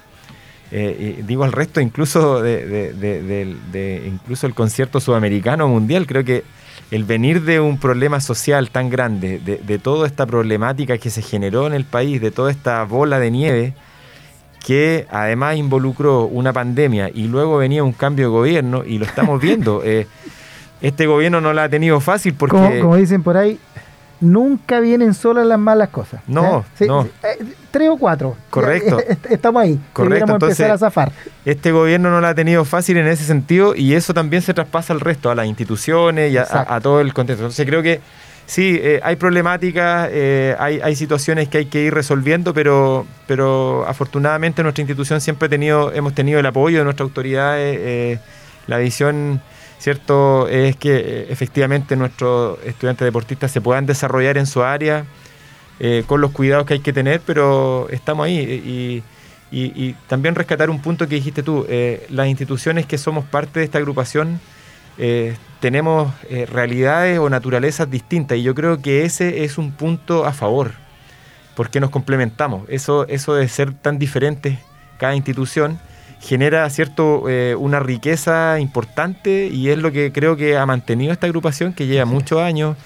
eh, 0.70 1.22
digo 1.26 1.44
al 1.44 1.52
resto 1.52 1.80
incluso 1.80 2.42
de, 2.42 4.04
incluso 4.06 4.46
el 4.46 4.54
concierto 4.54 5.00
sudamericano 5.00 5.66
mundial, 5.66 6.06
creo 6.06 6.24
que 6.24 6.44
el 6.90 7.04
venir 7.04 7.42
de 7.42 7.60
un 7.60 7.78
problema 7.78 8.20
social 8.20 8.70
tan 8.70 8.88
grande, 8.88 9.38
de, 9.38 9.78
toda 9.78 10.06
esta 10.06 10.26
problemática 10.26 10.96
que 10.96 11.10
se 11.10 11.22
generó 11.22 11.66
en 11.66 11.74
el 11.74 11.84
país, 11.84 12.20
de 12.20 12.30
toda 12.30 12.50
esta 12.50 12.82
bola 12.84 13.18
de 13.18 13.30
nieve, 13.30 13.74
que 14.64 15.06
además 15.10 15.56
involucró 15.56 16.24
una 16.24 16.52
pandemia 16.52 17.10
y 17.12 17.28
luego 17.28 17.58
venía 17.58 17.84
un 17.84 17.92
cambio 17.92 18.26
de 18.26 18.30
gobierno 18.30 18.84
y 18.84 18.98
lo 18.98 19.04
estamos 19.04 19.40
viendo. 19.40 19.82
Eh, 19.88 20.06
este 20.80 21.06
gobierno 21.06 21.40
no 21.40 21.52
la 21.52 21.64
ha 21.64 21.68
tenido 21.68 22.00
fácil 22.00 22.34
porque... 22.34 22.80
como 22.80 22.96
dicen 22.96 23.22
por 23.22 23.36
ahí, 23.36 23.58
nunca 24.20 24.80
vienen 24.80 25.14
solas 25.14 25.46
las 25.46 25.58
malas 25.58 25.88
cosas. 25.88 26.20
No, 26.26 26.64
¿eh? 26.80 26.86
no. 26.86 27.02
Eh, 27.22 27.44
tres 27.70 27.88
o 27.88 27.96
cuatro. 27.96 28.36
Correcto. 28.50 28.98
Estamos 29.30 29.62
ahí. 29.62 29.78
Correcto. 29.92 30.32
empezar 30.32 30.70
a 30.70 30.78
zafar. 30.78 31.12
Este 31.44 31.72
gobierno 31.72 32.10
no 32.10 32.20
lo 32.20 32.26
ha 32.26 32.34
tenido 32.34 32.64
fácil 32.64 32.96
en 32.96 33.06
ese 33.06 33.24
sentido 33.24 33.74
y 33.74 33.94
eso 33.94 34.14
también 34.14 34.42
se 34.42 34.54
traspasa 34.54 34.92
al 34.92 35.00
resto, 35.00 35.30
a 35.30 35.34
las 35.34 35.46
instituciones 35.46 36.32
y 36.32 36.38
a, 36.38 36.80
todo 36.82 37.00
el 37.00 37.14
contexto. 37.14 37.44
Entonces 37.44 37.66
creo 37.66 37.82
que 37.82 38.00
sí, 38.46 38.78
eh, 38.80 39.00
hay 39.02 39.16
problemáticas, 39.16 40.10
hay, 40.58 40.80
hay, 40.80 40.96
situaciones 40.96 41.48
que 41.48 41.58
hay 41.58 41.66
que 41.66 41.82
ir 41.82 41.94
resolviendo, 41.94 42.54
pero, 42.54 43.06
pero 43.26 43.84
afortunadamente 43.86 44.62
nuestra 44.62 44.82
institución 44.82 45.20
siempre 45.20 45.46
ha 45.46 45.48
tenido, 45.48 45.92
hemos 45.92 46.14
tenido 46.14 46.40
el 46.40 46.46
apoyo 46.46 46.78
de 46.78 46.84
nuestras 46.84 47.08
autoridades, 47.08 48.20
la 48.66 48.78
visión 48.78 49.40
¿cierto? 49.78 50.48
Es 50.48 50.76
que 50.76 50.96
eh, 50.96 51.26
efectivamente 51.30 51.96
nuestros 51.96 52.58
estudiantes 52.64 53.04
deportistas 53.04 53.50
se 53.50 53.60
puedan 53.60 53.86
desarrollar 53.86 54.36
en 54.36 54.46
su 54.46 54.62
área 54.62 55.04
eh, 55.80 56.04
con 56.06 56.20
los 56.20 56.32
cuidados 56.32 56.66
que 56.66 56.74
hay 56.74 56.80
que 56.80 56.92
tener, 56.92 57.20
pero 57.24 57.88
estamos 57.90 58.26
ahí. 58.26 59.02
Y, 59.50 59.94
también 60.08 60.34
rescatar 60.34 60.68
un 60.68 60.82
punto 60.82 61.08
que 61.08 61.14
dijiste 61.14 61.42
tú, 61.42 61.64
eh, 61.70 62.06
las 62.10 62.28
instituciones 62.28 62.84
que 62.84 62.98
somos 62.98 63.24
parte 63.24 63.60
de 63.60 63.64
esta 63.64 63.78
agrupación 63.78 64.40
tenemos 65.60 66.12
realidades 66.50 67.20
o 67.20 67.30
naturalezas 67.30 67.88
distintas 67.88 68.36
y 68.36 68.42
yo 68.42 68.52
creo 68.52 68.82
que 68.82 69.04
ese 69.04 69.44
es 69.44 69.56
un 69.56 69.70
punto 69.70 70.26
a 70.26 70.32
favor, 70.32 70.72
porque 71.54 71.78
nos 71.78 71.90
complementamos. 71.90 72.68
Eso, 72.68 73.06
eso 73.06 73.36
de 73.36 73.46
ser 73.46 73.72
tan 73.74 74.00
diferentes 74.00 74.58
cada 74.98 75.14
institución 75.14 75.78
genera 76.20 76.68
cierto 76.70 77.28
eh, 77.28 77.54
una 77.58 77.80
riqueza 77.80 78.58
importante 78.60 79.48
y 79.52 79.70
es 79.70 79.78
lo 79.78 79.92
que 79.92 80.12
creo 80.12 80.36
que 80.36 80.56
ha 80.56 80.66
mantenido 80.66 81.12
esta 81.12 81.26
agrupación 81.26 81.72
que 81.72 81.86
lleva 81.86 82.04
muchos 82.04 82.40
años, 82.40 82.76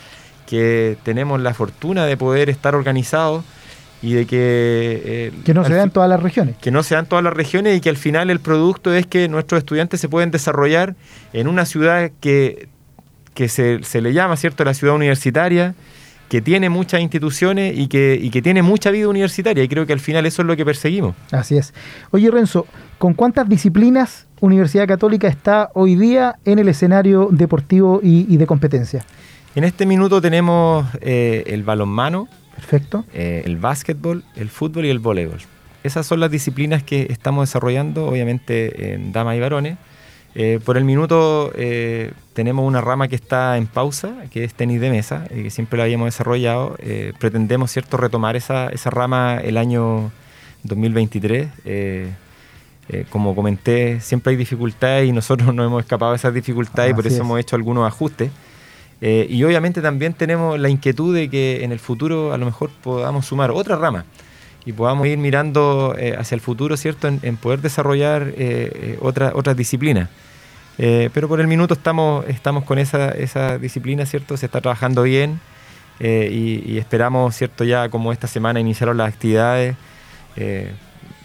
que 0.46 0.96
tenemos 1.02 1.40
la 1.40 1.54
fortuna 1.54 2.04
de 2.06 2.16
poder 2.16 2.50
estar 2.50 2.74
organizados 2.74 3.44
y 4.02 4.14
de 4.14 4.26
que... 4.26 5.02
Eh, 5.04 5.32
que 5.44 5.54
no 5.54 5.64
se 5.64 5.74
dan 5.74 5.90
todas 5.90 6.10
las 6.10 6.22
regiones. 6.22 6.56
Que 6.60 6.70
no 6.70 6.82
se 6.82 6.94
dan 6.94 7.06
todas 7.06 7.24
las 7.24 7.32
regiones 7.32 7.76
y 7.76 7.80
que 7.80 7.88
al 7.88 7.96
final 7.96 8.30
el 8.30 8.40
producto 8.40 8.92
es 8.92 9.06
que 9.06 9.28
nuestros 9.28 9.58
estudiantes 9.58 10.00
se 10.00 10.08
pueden 10.08 10.30
desarrollar 10.30 10.96
en 11.32 11.46
una 11.46 11.64
ciudad 11.64 12.10
que, 12.20 12.68
que 13.34 13.48
se, 13.48 13.82
se 13.84 14.00
le 14.00 14.12
llama, 14.12 14.36
¿cierto?, 14.36 14.64
la 14.64 14.74
ciudad 14.74 14.94
universitaria, 14.96 15.74
que 16.32 16.40
tiene 16.40 16.70
muchas 16.70 17.02
instituciones 17.02 17.78
y 17.78 17.88
que, 17.88 18.30
que 18.32 18.40
tiene 18.40 18.62
mucha 18.62 18.90
vida 18.90 19.06
universitaria. 19.06 19.62
Y 19.62 19.68
creo 19.68 19.84
que 19.84 19.92
al 19.92 20.00
final 20.00 20.24
eso 20.24 20.40
es 20.40 20.48
lo 20.48 20.56
que 20.56 20.64
perseguimos. 20.64 21.14
Así 21.30 21.58
es. 21.58 21.74
Oye, 22.10 22.30
Renzo, 22.30 22.66
¿con 22.96 23.12
cuántas 23.12 23.46
disciplinas 23.50 24.26
Universidad 24.40 24.88
Católica 24.88 25.28
está 25.28 25.68
hoy 25.74 25.94
día 25.94 26.36
en 26.46 26.58
el 26.58 26.68
escenario 26.68 27.28
deportivo 27.30 28.00
y, 28.02 28.34
de 28.34 28.46
competencia? 28.46 29.04
En 29.54 29.64
este 29.64 29.84
minuto 29.84 30.22
tenemos 30.22 30.86
eh, 31.02 31.44
el 31.48 31.64
balonmano, 31.64 32.28
Perfecto. 32.54 33.04
Eh, 33.12 33.42
el 33.44 33.58
básquetbol, 33.58 34.24
el 34.34 34.48
fútbol 34.48 34.86
y 34.86 34.88
el 34.88 35.00
voleibol. 35.00 35.40
Esas 35.84 36.06
son 36.06 36.18
las 36.20 36.30
disciplinas 36.30 36.82
que 36.82 37.08
estamos 37.10 37.46
desarrollando, 37.46 38.06
obviamente 38.06 38.94
en 38.94 39.12
damas 39.12 39.36
y 39.36 39.40
varones. 39.40 39.76
Eh, 40.34 40.60
por 40.64 40.78
el 40.78 40.84
minuto 40.84 41.52
eh, 41.54 42.12
tenemos 42.32 42.66
una 42.66 42.80
rama 42.80 43.08
que 43.08 43.16
está 43.16 43.58
en 43.58 43.66
pausa, 43.66 44.14
que 44.30 44.44
es 44.44 44.54
tenis 44.54 44.80
de 44.80 44.90
mesa, 44.90 45.26
y 45.30 45.42
que 45.42 45.50
siempre 45.50 45.76
la 45.76 45.84
habíamos 45.84 46.06
desarrollado. 46.06 46.76
Eh, 46.78 47.12
pretendemos 47.18 47.70
cierto 47.70 47.96
retomar 47.96 48.36
esa, 48.36 48.68
esa, 48.70 48.90
rama 48.90 49.38
el 49.42 49.56
año 49.58 50.10
2023. 50.62 51.48
como 53.10 53.34
comenté, 53.34 54.00
siempre 54.00 54.32
hay 54.32 54.36
dificultades 54.36 55.08
y 55.08 55.12
nosotros 55.12 55.54
no 55.54 55.64
hemos 55.64 55.82
escapado 55.82 56.12
de 56.12 56.16
esas 56.16 56.32
dificultades 56.32 56.92
y 56.92 56.94
por 56.94 57.06
eso 57.06 57.22
hemos 57.22 57.38
hecho 57.38 57.56
algunos 57.56 57.86
ajustes. 57.86 58.30
y 59.00 59.44
obviamente 59.44 59.82
también 59.82 60.14
tenemos 60.14 60.58
la 60.58 60.68
inquietud 60.68 61.14
de 61.14 61.28
que 61.28 61.64
en 61.64 61.72
el 61.72 61.78
futuro 61.78 62.32
a 62.32 62.38
lo 62.38 62.46
mejor 62.46 62.70
podamos 62.82 63.26
sumar 63.26 63.50
otra 63.50 63.76
rama 63.76 64.04
y 64.64 64.72
podamos 64.72 65.06
ir 65.06 65.18
mirando 65.18 65.94
hacia 66.18 66.34
el 66.34 66.40
futuro, 66.40 66.76
¿cierto?, 66.76 67.08
en, 67.08 67.36
poder 67.36 67.60
desarrollar 67.60 68.32
otra, 69.00 69.32
otras 69.34 69.56
disciplinas. 69.56 70.08
Eh, 70.78 71.10
pero 71.12 71.28
por 71.28 71.40
el 71.40 71.46
minuto 71.46 71.74
estamos, 71.74 72.26
estamos 72.28 72.64
con 72.64 72.78
esa, 72.78 73.10
esa 73.10 73.58
disciplina, 73.58 74.06
¿cierto? 74.06 74.36
Se 74.36 74.46
está 74.46 74.60
trabajando 74.60 75.02
bien 75.02 75.40
eh, 76.00 76.28
y, 76.66 76.78
esperamos, 76.78 77.36
¿cierto? 77.36 77.64
Ya 77.64 77.88
como 77.88 78.12
esta 78.12 78.26
semana 78.26 78.60
iniciaron 78.60 78.96
las 78.96 79.08
actividades 79.12 79.76
eh, 80.36 80.72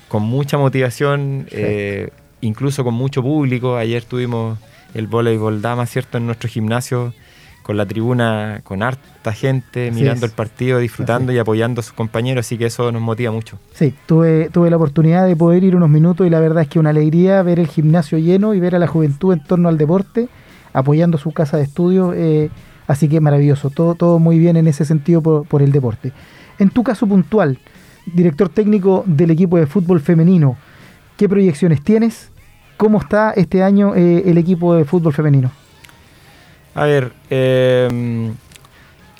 con 0.10 0.24
mucha 0.24 0.58
motivación, 0.58 1.48
incluso 2.41 2.84
con 2.84 2.94
mucho 2.94 3.22
público. 3.22 3.77
Ayer 3.77 4.03
tuvimos 4.03 4.58
el 4.94 5.08
voleibol 5.08 5.62
dama, 5.62 5.86
¿cierto? 5.86 6.17
En 6.17 6.25
nuestro 6.25 6.50
gimnasio 6.50 7.13
con 7.67 7.75
la 7.75 7.86
tribuna, 7.86 8.62
con 8.63 8.81
harta 8.81 9.33
gente, 9.33 9.91
mirando 9.91 10.25
el 10.25 10.31
partido, 10.31 10.79
disfrutando 10.79 11.33
y 11.33 11.38
apoyando 11.38 11.81
a 11.81 11.83
sus 11.83 11.91
compañeros, 11.91 12.45
así 12.45 12.57
que 12.57 12.67
eso 12.67 12.93
nos 12.93 13.01
motiva 13.01 13.29
mucho. 13.33 13.59
Sí, 13.74 13.93
tuve, 14.05 14.50
tuve 14.53 14.69
la 14.69 14.77
oportunidad 14.77 15.27
de 15.27 15.36
poder 15.36 15.65
ir 15.65 15.75
unos 15.75 15.89
minutos 15.89 16.25
y 16.25 16.29
la 16.29 16.39
verdad 16.39 16.63
es 16.63 16.69
que 16.69 16.79
una 16.79 16.91
alegría 16.91 17.43
ver 17.43 17.59
el 17.59 17.67
gimnasio 17.67 18.19
lleno 18.19 18.53
y 18.53 18.62
ver 18.62 18.74
a 18.74 18.79
la 18.79 18.88
juventud 18.88 19.33
en 19.33 19.43
torno 19.43 19.67
al 19.67 19.77
deporte, 19.77 20.29
apoyando 20.71 21.17
su 21.17 21.33
casa 21.33 21.57
de 21.57 21.63
estudio, 21.63 22.13
eh, 22.13 22.50
así 22.88 23.09
que 23.09 23.19
maravilloso, 23.19 23.69
todo, 23.69 23.95
todo 23.95 24.17
muy 24.17 24.39
bien 24.39 24.55
en 24.55 24.67
ese 24.67 24.86
sentido 24.86 25.21
por, 25.21 25.62
el 25.62 25.74
deporte. 25.74 26.13
En 26.59 26.69
tu 26.69 26.83
caso 26.83 27.05
puntual, 27.05 27.59
director 28.05 28.47
técnico 28.47 29.03
del 29.05 29.31
equipo 29.31 29.57
de 29.57 29.67
fútbol 29.67 30.00
femenino, 30.00 30.55
¿qué 31.17 31.27
proyecciones 31.27 31.83
tienes? 31.83 32.31
¿Cómo 32.77 33.00
está 33.00 33.31
este 33.31 33.62
año 33.62 33.93
eh, 33.93 34.24
el 34.25 34.38
equipo 34.38 34.74
de 34.74 34.86
fútbol 34.86 35.12
femenino? 35.12 35.51
A 36.77 36.86
ver, 36.86 37.12
em, 37.31 38.36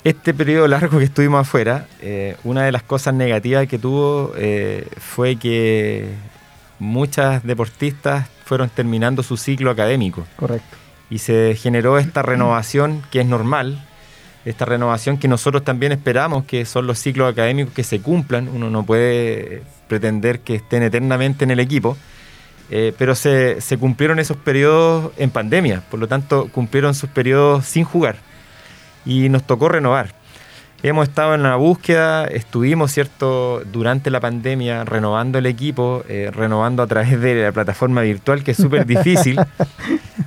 este 0.04 0.32
periodo 0.32 0.68
largo 0.68 0.98
que 0.98 1.04
estuvimos 1.04 1.40
afuera, 1.40 1.88
eh, 2.00 2.36
una 2.44 2.62
de 2.62 2.70
las 2.70 2.84
cosas 2.84 3.14
negativas 3.14 3.66
que 3.66 3.80
tuvo 3.80 4.32
eh, 4.36 4.86
fue 4.98 5.34
que 5.34 6.06
muchas 6.78 7.42
deportistas 7.42 8.28
fueron 8.44 8.68
terminando 8.68 9.24
su 9.24 9.36
ciclo 9.36 9.72
académico. 9.72 10.24
Correcto. 10.36 10.76
Y 11.10 11.18
se 11.18 11.56
generó 11.56 11.98
esta 11.98 12.22
renovación 12.22 13.02
que 13.10 13.22
es 13.22 13.26
normal, 13.26 13.84
esta 14.44 14.64
renovación 14.64 15.18
que 15.18 15.26
nosotros 15.26 15.64
también 15.64 15.90
esperamos, 15.90 16.44
que 16.44 16.64
son 16.64 16.86
los 16.86 17.00
ciclos 17.00 17.28
académicos 17.28 17.74
que 17.74 17.82
se 17.82 18.00
cumplan. 18.00 18.46
Uno 18.46 18.70
no 18.70 18.84
puede 18.84 19.62
pretender 19.88 20.40
que 20.40 20.54
estén 20.54 20.84
eternamente 20.84 21.42
en 21.42 21.50
el 21.50 21.58
equipo 21.58 21.96
eh, 22.70 22.92
pero 22.98 23.14
se, 23.14 23.60
se, 23.60 23.78
cumplieron 23.78 24.18
esos 24.18 24.36
periodos 24.36 25.12
en 25.16 25.30
pandemia, 25.30 25.82
por 25.90 25.98
lo 25.98 26.06
tanto 26.06 26.48
cumplieron 26.52 26.94
sus 26.94 27.08
periodos 27.08 27.64
sin 27.64 27.84
jugar 27.84 28.16
y 29.06 29.30
nos 29.30 29.44
tocó 29.44 29.68
renovar. 29.70 30.14
Hemos 30.82 31.08
estado 31.08 31.34
en 31.34 31.42
la 31.42 31.56
búsqueda, 31.56 32.26
estuvimos, 32.26 32.92
¿cierto?, 32.92 33.62
durante 33.72 34.10
la 34.10 34.20
pandemia 34.20 34.84
renovando 34.84 35.38
el 35.38 35.46
equipo, 35.46 36.04
eh, 36.08 36.30
renovando 36.32 36.84
a 36.84 36.86
través 36.86 37.20
de 37.20 37.42
la 37.42 37.52
plataforma 37.52 38.02
virtual, 38.02 38.44
que 38.44 38.52
es 38.52 38.56
súper 38.56 38.86
difícil. 38.86 39.40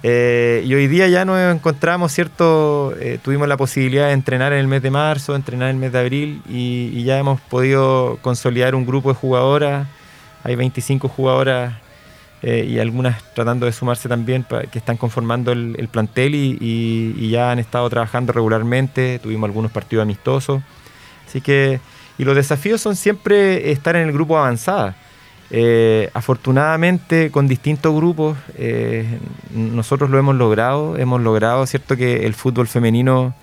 Eh, 0.04 0.64
y 0.66 0.74
hoy 0.74 0.88
día 0.88 1.08
ya 1.10 1.26
nos 1.26 1.38
encontramos, 1.54 2.12
¿cierto?, 2.12 2.96
tuvimos 3.22 3.48
la 3.48 3.56
posibilidad 3.56 4.08
de 4.08 4.14
entrenar 4.14 4.52
en 4.52 4.58
el 4.58 4.68
mes 4.68 4.82
de 4.82 4.90
marzo, 4.90 5.36
entrenar 5.36 5.70
en 5.70 5.76
el 5.76 5.80
mes 5.80 5.92
de 5.92 6.00
abril 6.00 6.42
y, 6.50 6.90
y 6.92 7.04
ya 7.04 7.20
hemos 7.20 7.40
podido 7.40 8.18
consolidar 8.24 8.74
un 8.74 8.88
grupo 8.88 9.10
de 9.10 9.16
jugadoras. 9.16 9.88
Hay 10.44 10.56
25 10.56 11.08
jugadoras 11.08 11.76
eh, 12.44 12.66
y 12.68 12.80
algunas 12.80 13.22
tratando 13.36 13.68
de 13.68 13.72
sumarse 13.72 14.10
también 14.10 14.46
que 14.72 14.80
están 14.80 14.98
conformando 14.98 15.52
el, 15.52 15.88
plantel 15.92 16.34
y, 16.34 17.30
ya 17.30 17.52
han 17.52 17.60
estado 17.60 17.88
trabajando 17.90 18.34
regularmente, 18.34 19.20
tuvimos 19.20 19.48
algunos 19.48 19.72
partidos 19.72 20.04
amistosos. 20.04 20.62
Así 21.28 21.40
que, 21.40 21.80
y 22.18 22.24
los 22.24 22.36
desafíos 22.36 22.82
son 22.82 22.96
siempre 22.96 23.72
estar 23.72 23.96
en 23.96 24.08
el 24.08 24.12
grupo 24.12 24.38
avanzada. 24.38 24.96
Eh, 25.54 26.10
afortunadamente 26.14 27.30
con 27.30 27.46
distintos 27.46 27.94
grupos 27.94 28.38
eh, 28.58 29.20
nosotros 29.54 30.10
lo 30.10 30.18
hemos 30.18 30.36
logrado, 30.36 30.98
hemos 30.98 31.20
logrado, 31.22 31.66
¿cierto?, 31.68 31.98
que 31.98 32.26
el 32.26 32.34
fútbol 32.34 32.68
femenino 32.68 33.36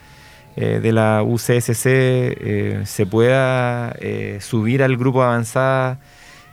de 0.57 0.91
la 0.91 1.23
UCSC 1.23 2.83
se 2.85 3.07
pueda 3.09 3.95
subir 4.41 4.83
al 4.83 4.97
grupo 4.97 5.23
avanzada 5.23 6.01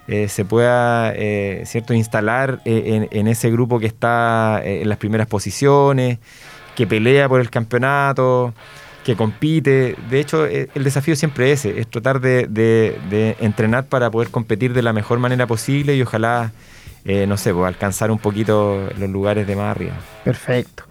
eh, 0.07 0.27
se 0.29 0.45
pueda 0.45 1.13
eh, 1.15 1.63
cierto 1.65 1.95
instalar 1.95 2.61
eh, 2.65 3.07
en, 3.09 3.27
ese 3.27 3.49
grupo 3.49 3.79
que 3.79 3.87
está 3.87 4.61
en 4.63 4.87
las 4.87 4.99
primeras 4.99 5.25
posiciones, 5.25 6.19
que 6.75 6.85
pelea 6.85 7.27
por 7.27 7.41
el 7.41 7.49
campeonato, 7.49 8.53
que 9.03 9.15
compite. 9.15 9.95
De 10.09 10.19
hecho, 10.19 10.45
el 10.45 10.83
desafío 10.83 11.15
siempre 11.15 11.51
es 11.51 11.65
ese, 11.65 11.79
es 11.79 11.87
tratar 11.87 12.21
de, 12.21 13.35
entrenar 13.39 13.85
para 13.85 14.11
poder 14.11 14.29
competir 14.29 14.73
de 14.73 14.83
la 14.83 14.93
mejor 14.93 15.17
manera 15.17 15.47
posible 15.47 15.95
y 15.95 16.01
ojalá 16.01 16.51
no 17.27 17.37
sé, 17.37 17.53
pues, 17.53 17.67
alcanzar 17.67 18.09
un 18.09 18.17
poquito 18.17 18.89
los 18.97 19.09
lugares 19.09 19.47
de 19.47 19.55
más 19.55 19.75
arriba. 19.75 19.93
Perfecto. 20.23 20.83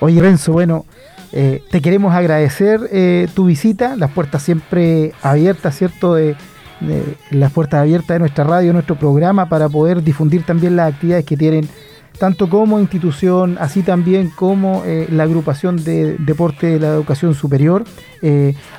Oye, 0.00 0.20
Renzo, 0.20 0.52
bueno, 0.52 0.86
te 1.30 1.80
queremos 1.80 2.14
agradecer 2.14 3.30
tu 3.34 3.46
visita, 3.46 3.94
las 3.96 4.10
puertas 4.10 4.42
siempre 4.42 5.12
abiertas, 5.22 5.76
¿cierto? 5.76 6.14
De, 6.14 6.36
las 7.30 7.52
puertas 7.52 7.80
abiertas 7.80 8.08
de 8.08 8.18
nuestra 8.18 8.44
radio, 8.44 8.72
nuestro 8.72 8.96
programa, 8.96 9.48
para 9.48 9.68
poder 9.68 10.02
difundir 10.02 10.44
también 10.44 10.76
las 10.76 10.92
actividades 10.94 11.24
que 11.24 11.36
tienen 11.36 11.68
tanto 12.18 12.48
como 12.48 12.80
institución, 12.80 13.58
así 13.60 13.82
también 13.82 14.30
como 14.30 14.82
la 15.10 15.24
agrupación 15.24 15.82
de 15.84 16.16
deporte 16.18 16.66
de 16.66 16.80
la 16.80 16.88
educación 16.88 17.34
superior. 17.34 17.84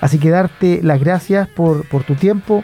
así 0.02 0.18
que 0.18 0.30
darte 0.30 0.82
las 0.82 1.00
gracias 1.00 1.48
por, 1.48 1.86
tu 2.06 2.16
tiempo, 2.16 2.64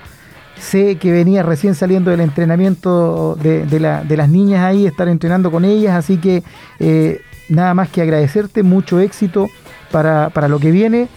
Sé 0.57 0.97
que 0.97 1.11
venía 1.11 1.43
recién 1.43 1.75
saliendo 1.75 2.11
del 2.11 2.21
entrenamiento 2.21 3.35
de, 3.35 3.79
las 3.79 4.29
niñas 4.29 4.63
ahí, 4.63 4.85
estar 4.85 5.09
entrenando 5.09 5.51
con 5.51 5.65
ellas, 5.65 5.95
así 5.95 6.17
que 6.17 6.43
eh, 6.79 7.21
nada 7.49 7.73
más 7.73 7.89
que 7.89 8.01
agradecerte, 8.01 8.63
mucho 8.63 8.99
éxito 8.99 9.49
para, 9.91 10.47
lo 10.47 10.59
que 10.59 10.71
viene. 10.71 11.07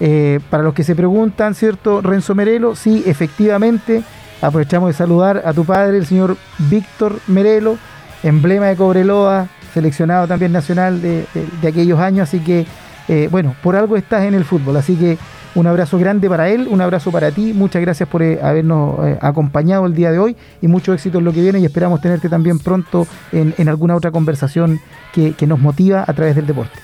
Eh, 0.00 0.40
para 0.50 0.62
los 0.62 0.74
que 0.74 0.84
se 0.84 0.94
preguntan, 0.94 1.54
¿cierto? 1.54 2.02
Renzo 2.02 2.34
Merelo, 2.34 2.76
sí, 2.76 3.02
efectivamente, 3.06 4.02
aprovechamos 4.42 4.88
de 4.88 4.94
saludar 4.94 5.42
a 5.44 5.52
tu 5.52 5.64
padre, 5.64 5.96
el 5.96 6.06
señor 6.06 6.36
Víctor 6.58 7.18
Merelo, 7.26 7.78
emblema 8.22 8.66
de 8.66 8.76
Cobreloa, 8.76 9.48
seleccionado 9.72 10.26
también 10.26 10.52
nacional 10.52 11.00
de, 11.00 11.26
aquellos 11.66 11.98
años, 11.98 12.28
así 12.28 12.40
que, 12.40 12.66
eh, 13.08 13.28
bueno, 13.30 13.54
por 13.62 13.76
algo 13.76 13.96
estás 13.96 14.24
en 14.24 14.34
el 14.34 14.44
fútbol, 14.44 14.76
así 14.76 14.96
que 14.96 15.16
un 15.54 15.66
abrazo 15.66 15.98
grande 15.98 16.28
para 16.28 16.50
él, 16.50 16.68
un 16.70 16.82
abrazo 16.82 17.10
para 17.10 17.30
ti. 17.30 17.54
Muchas 17.54 17.80
gracias 17.80 18.06
por 18.06 18.22
eh, 18.22 18.38
habernos 18.42 18.98
acompañado 19.22 19.86
el 19.86 19.94
día 19.94 20.12
de 20.12 20.18
hoy 20.18 20.36
y 20.60 20.68
mucho 20.68 20.92
éxito 20.92 21.18
en 21.18 21.24
lo 21.24 21.32
que 21.32 21.40
viene 21.40 21.60
y 21.60 21.64
esperamos 21.64 22.02
tenerte 22.02 22.28
también 22.28 22.58
pronto 22.58 23.06
en, 23.32 23.66
alguna 23.66 23.96
otra 23.96 24.10
conversación 24.10 24.78
que, 25.14 25.34
nos 25.46 25.58
motiva 25.58 26.04
a 26.06 26.12
través 26.12 26.36
del 26.36 26.46
deporte. 26.46 26.78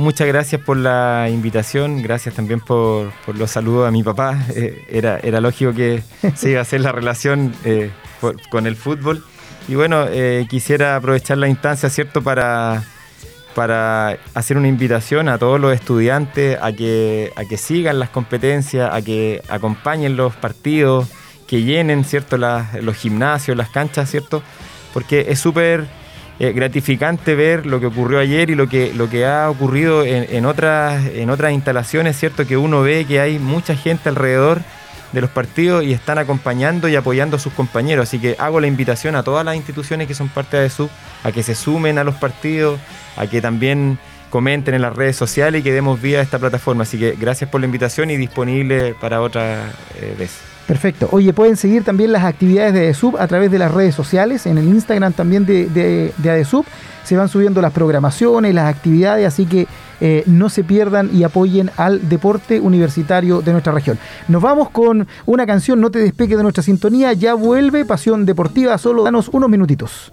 Muchas 0.00 0.28
gracias 0.28 0.62
por 0.62 0.78
la 0.78 1.28
invitación, 1.30 2.00
gracias 2.00 2.34
también 2.34 2.60
por, 2.60 3.12
los 3.34 3.50
saludos 3.50 3.86
a 3.86 3.90
mi 3.90 4.02
papá. 4.02 4.46
Eh, 4.56 4.86
era, 4.88 5.18
era 5.18 5.42
lógico 5.42 5.74
que 5.74 6.02
se 6.34 6.52
iba 6.52 6.60
a 6.60 6.62
hacer 6.62 6.80
la 6.80 6.90
relación 6.90 7.52
con 8.48 8.66
el 8.66 8.76
fútbol. 8.76 9.22
Y 9.68 9.74
bueno, 9.74 10.06
quisiera 10.48 10.96
aprovechar 10.96 11.36
la 11.36 11.48
instancia, 11.48 11.90
¿cierto?, 11.90 12.22
para 12.22 12.82
para 13.54 14.16
hacer 14.32 14.56
una 14.56 14.68
invitación 14.68 15.28
a 15.28 15.36
todos 15.36 15.60
los 15.60 15.74
estudiantes 15.74 16.56
a 16.62 16.72
que, 16.72 17.30
a 17.36 17.44
que 17.44 17.58
sigan 17.58 17.98
las 17.98 18.08
competencias, 18.08 18.88
a 18.90 19.02
que 19.02 19.42
acompañen 19.50 20.16
los 20.16 20.34
partidos, 20.34 21.08
que 21.46 21.62
llenen 21.62 22.04
¿cierto? 22.04 22.38
los 22.38 22.96
gimnasios, 22.96 23.54
las 23.54 23.68
canchas, 23.68 24.10
¿cierto? 24.10 24.42
Porque 24.94 25.26
es 25.28 25.40
súper 25.40 25.88
eh, 26.40 26.52
gratificante 26.52 27.34
ver 27.34 27.66
lo 27.66 27.80
que 27.80 27.86
ocurrió 27.86 28.18
ayer 28.18 28.48
y 28.48 28.54
lo 28.54 28.66
que, 28.66 28.94
lo 28.94 29.10
que 29.10 29.26
ha 29.26 29.50
ocurrido 29.50 30.04
en, 30.06 30.46
otras, 30.46 31.04
en 31.14 31.28
otras 31.28 31.52
instalaciones, 31.52 32.18
¿cierto? 32.18 32.46
Que 32.46 32.56
uno 32.56 32.80
ve 32.80 33.04
que 33.04 33.20
hay 33.20 33.38
mucha 33.38 33.76
gente 33.76 34.08
alrededor 34.08 34.62
de 35.12 35.20
los 35.20 35.28
partidos 35.28 35.84
y 35.84 35.92
están 35.92 36.16
acompañando 36.16 36.88
y 36.88 36.96
apoyando 36.96 37.36
a 37.36 37.38
sus 37.38 37.52
compañeros. 37.52 38.08
Así 38.08 38.18
que 38.18 38.36
hago 38.38 38.58
la 38.58 38.68
invitación 38.68 39.16
a 39.16 39.22
todas 39.22 39.44
las 39.44 39.54
instituciones 39.54 40.08
que 40.08 40.14
son 40.14 40.30
parte 40.30 40.56
de 40.56 40.62
ADESUB 40.62 40.88
a 41.24 41.30
que 41.30 41.42
se 41.42 41.54
sumen 41.54 41.98
a 41.98 42.04
los 42.04 42.14
partidos, 42.14 42.80
a 43.18 43.26
que 43.26 43.42
también 43.42 43.98
comenten 44.30 44.74
en 44.74 44.80
las 44.80 44.96
redes 44.96 45.16
sociales 45.16 45.60
y 45.60 45.62
que 45.62 45.72
demos 45.74 46.00
vida 46.00 46.20
a 46.20 46.22
esta 46.22 46.38
plataforma. 46.38 46.84
Así 46.84 46.98
que 46.98 47.16
gracias 47.20 47.50
por 47.50 47.60
la 47.60 47.66
invitación 47.66 48.10
y 48.10 48.16
disponible 48.16 48.94
para 48.94 49.20
otra 49.20 49.72
eh, 50.00 50.14
vez. 50.18 50.49
Perfecto. 50.70 51.08
Oye, 51.10 51.32
pueden 51.32 51.56
seguir 51.56 51.82
también 51.82 52.12
las 52.12 52.22
actividades 52.22 52.72
de 52.72 52.78
ADESUB 52.82 53.16
a 53.18 53.26
través 53.26 53.50
de 53.50 53.58
las 53.58 53.74
redes 53.74 53.92
sociales, 53.92 54.46
en 54.46 54.56
el 54.56 54.68
Instagram 54.68 55.12
también 55.12 55.44
de, 55.44 55.68
de, 55.68 56.12
de 56.16 56.30
ADESUB. 56.30 56.64
Se 57.02 57.16
van 57.16 57.28
subiendo 57.28 57.60
las 57.60 57.72
programaciones, 57.72 58.54
las 58.54 58.72
actividades, 58.72 59.26
así 59.26 59.46
que 59.46 59.66
eh, 60.00 60.22
no 60.26 60.48
se 60.48 60.62
pierdan 60.62 61.10
y 61.12 61.24
apoyen 61.24 61.72
al 61.76 62.08
deporte 62.08 62.60
universitario 62.60 63.42
de 63.42 63.50
nuestra 63.50 63.72
región. 63.72 63.98
Nos 64.28 64.40
vamos 64.40 64.70
con 64.70 65.08
una 65.26 65.44
canción, 65.44 65.80
no 65.80 65.90
te 65.90 65.98
despegue 65.98 66.36
de 66.36 66.44
nuestra 66.44 66.62
sintonía, 66.62 67.14
ya 67.14 67.34
vuelve 67.34 67.84
Pasión 67.84 68.24
Deportiva, 68.24 68.78
solo 68.78 69.02
danos 69.02 69.28
unos 69.28 69.50
minutitos. 69.50 70.12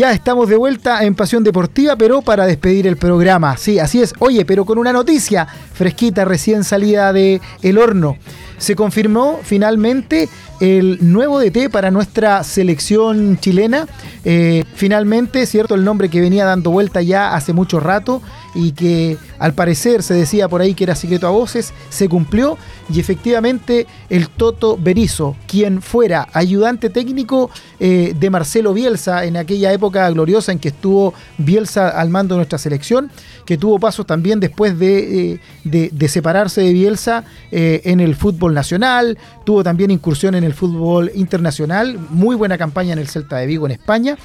Ya 0.00 0.12
estamos 0.12 0.48
de 0.48 0.56
vuelta 0.56 1.04
en 1.04 1.14
Pasión 1.14 1.44
Deportiva, 1.44 1.94
pero 1.94 2.22
para 2.22 2.46
despedir 2.46 2.86
el 2.86 2.96
programa. 2.96 3.58
Sí, 3.58 3.78
así 3.78 4.00
es. 4.00 4.14
Oye, 4.18 4.46
pero 4.46 4.64
con 4.64 4.78
una 4.78 4.94
noticia 4.94 5.46
fresquita, 5.74 6.24
recién 6.24 6.64
salida 6.64 7.12
de 7.12 7.38
el 7.60 7.76
horno. 7.76 8.16
Se 8.56 8.74
confirmó 8.74 9.40
finalmente 9.42 10.30
el 10.58 10.98
nuevo 11.02 11.38
DT 11.38 11.68
para 11.70 11.90
nuestra 11.90 12.44
selección 12.44 13.36
chilena. 13.40 13.86
Eh, 14.24 14.64
finalmente, 14.74 15.44
cierto, 15.44 15.74
el 15.74 15.84
nombre 15.84 16.08
que 16.08 16.22
venía 16.22 16.46
dando 16.46 16.70
vuelta 16.70 17.02
ya 17.02 17.34
hace 17.34 17.52
mucho 17.52 17.78
rato 17.78 18.22
y 18.54 18.72
que 18.72 19.16
al 19.38 19.54
parecer 19.54 20.02
se 20.02 20.14
decía 20.14 20.48
por 20.48 20.60
ahí 20.60 20.74
que 20.74 20.84
era 20.84 20.94
secreto 20.94 21.26
a 21.26 21.30
voces, 21.30 21.72
se 21.88 22.08
cumplió 22.08 22.58
y 22.92 23.00
efectivamente 23.00 23.86
el 24.08 24.28
Toto 24.28 24.76
Berizo, 24.76 25.36
quien 25.46 25.82
fuera 25.82 26.28
ayudante 26.32 26.90
técnico 26.90 27.50
eh, 27.78 28.14
de 28.18 28.30
Marcelo 28.30 28.74
Bielsa 28.74 29.24
en 29.24 29.36
aquella 29.36 29.72
época 29.72 30.08
gloriosa 30.10 30.52
en 30.52 30.58
que 30.58 30.68
estuvo 30.68 31.14
Bielsa 31.38 31.88
al 31.88 32.10
mando 32.10 32.34
de 32.34 32.38
nuestra 32.38 32.58
selección, 32.58 33.10
que 33.46 33.56
tuvo 33.56 33.78
pasos 33.78 34.06
también 34.06 34.40
después 34.40 34.78
de, 34.78 35.40
eh, 35.64 36.08
separarse 36.08 36.60
de 36.62 36.72
Bielsa 36.72 37.24
en 37.52 38.00
el 38.00 38.16
fútbol 38.16 38.52
nacional, 38.52 39.16
tuvo 39.44 39.62
también 39.62 39.90
incursión 39.90 40.34
en 40.34 40.44
el 40.44 40.54
fútbol 40.54 41.10
internacional, 41.14 41.98
muy 42.10 42.36
buena 42.36 42.58
campaña 42.58 42.92
en 42.92 42.98
el 42.98 43.08
Celta 43.08 43.36
de 43.36 43.46
Vigo 43.46 43.66
en 43.66 43.72
España. 43.72 44.16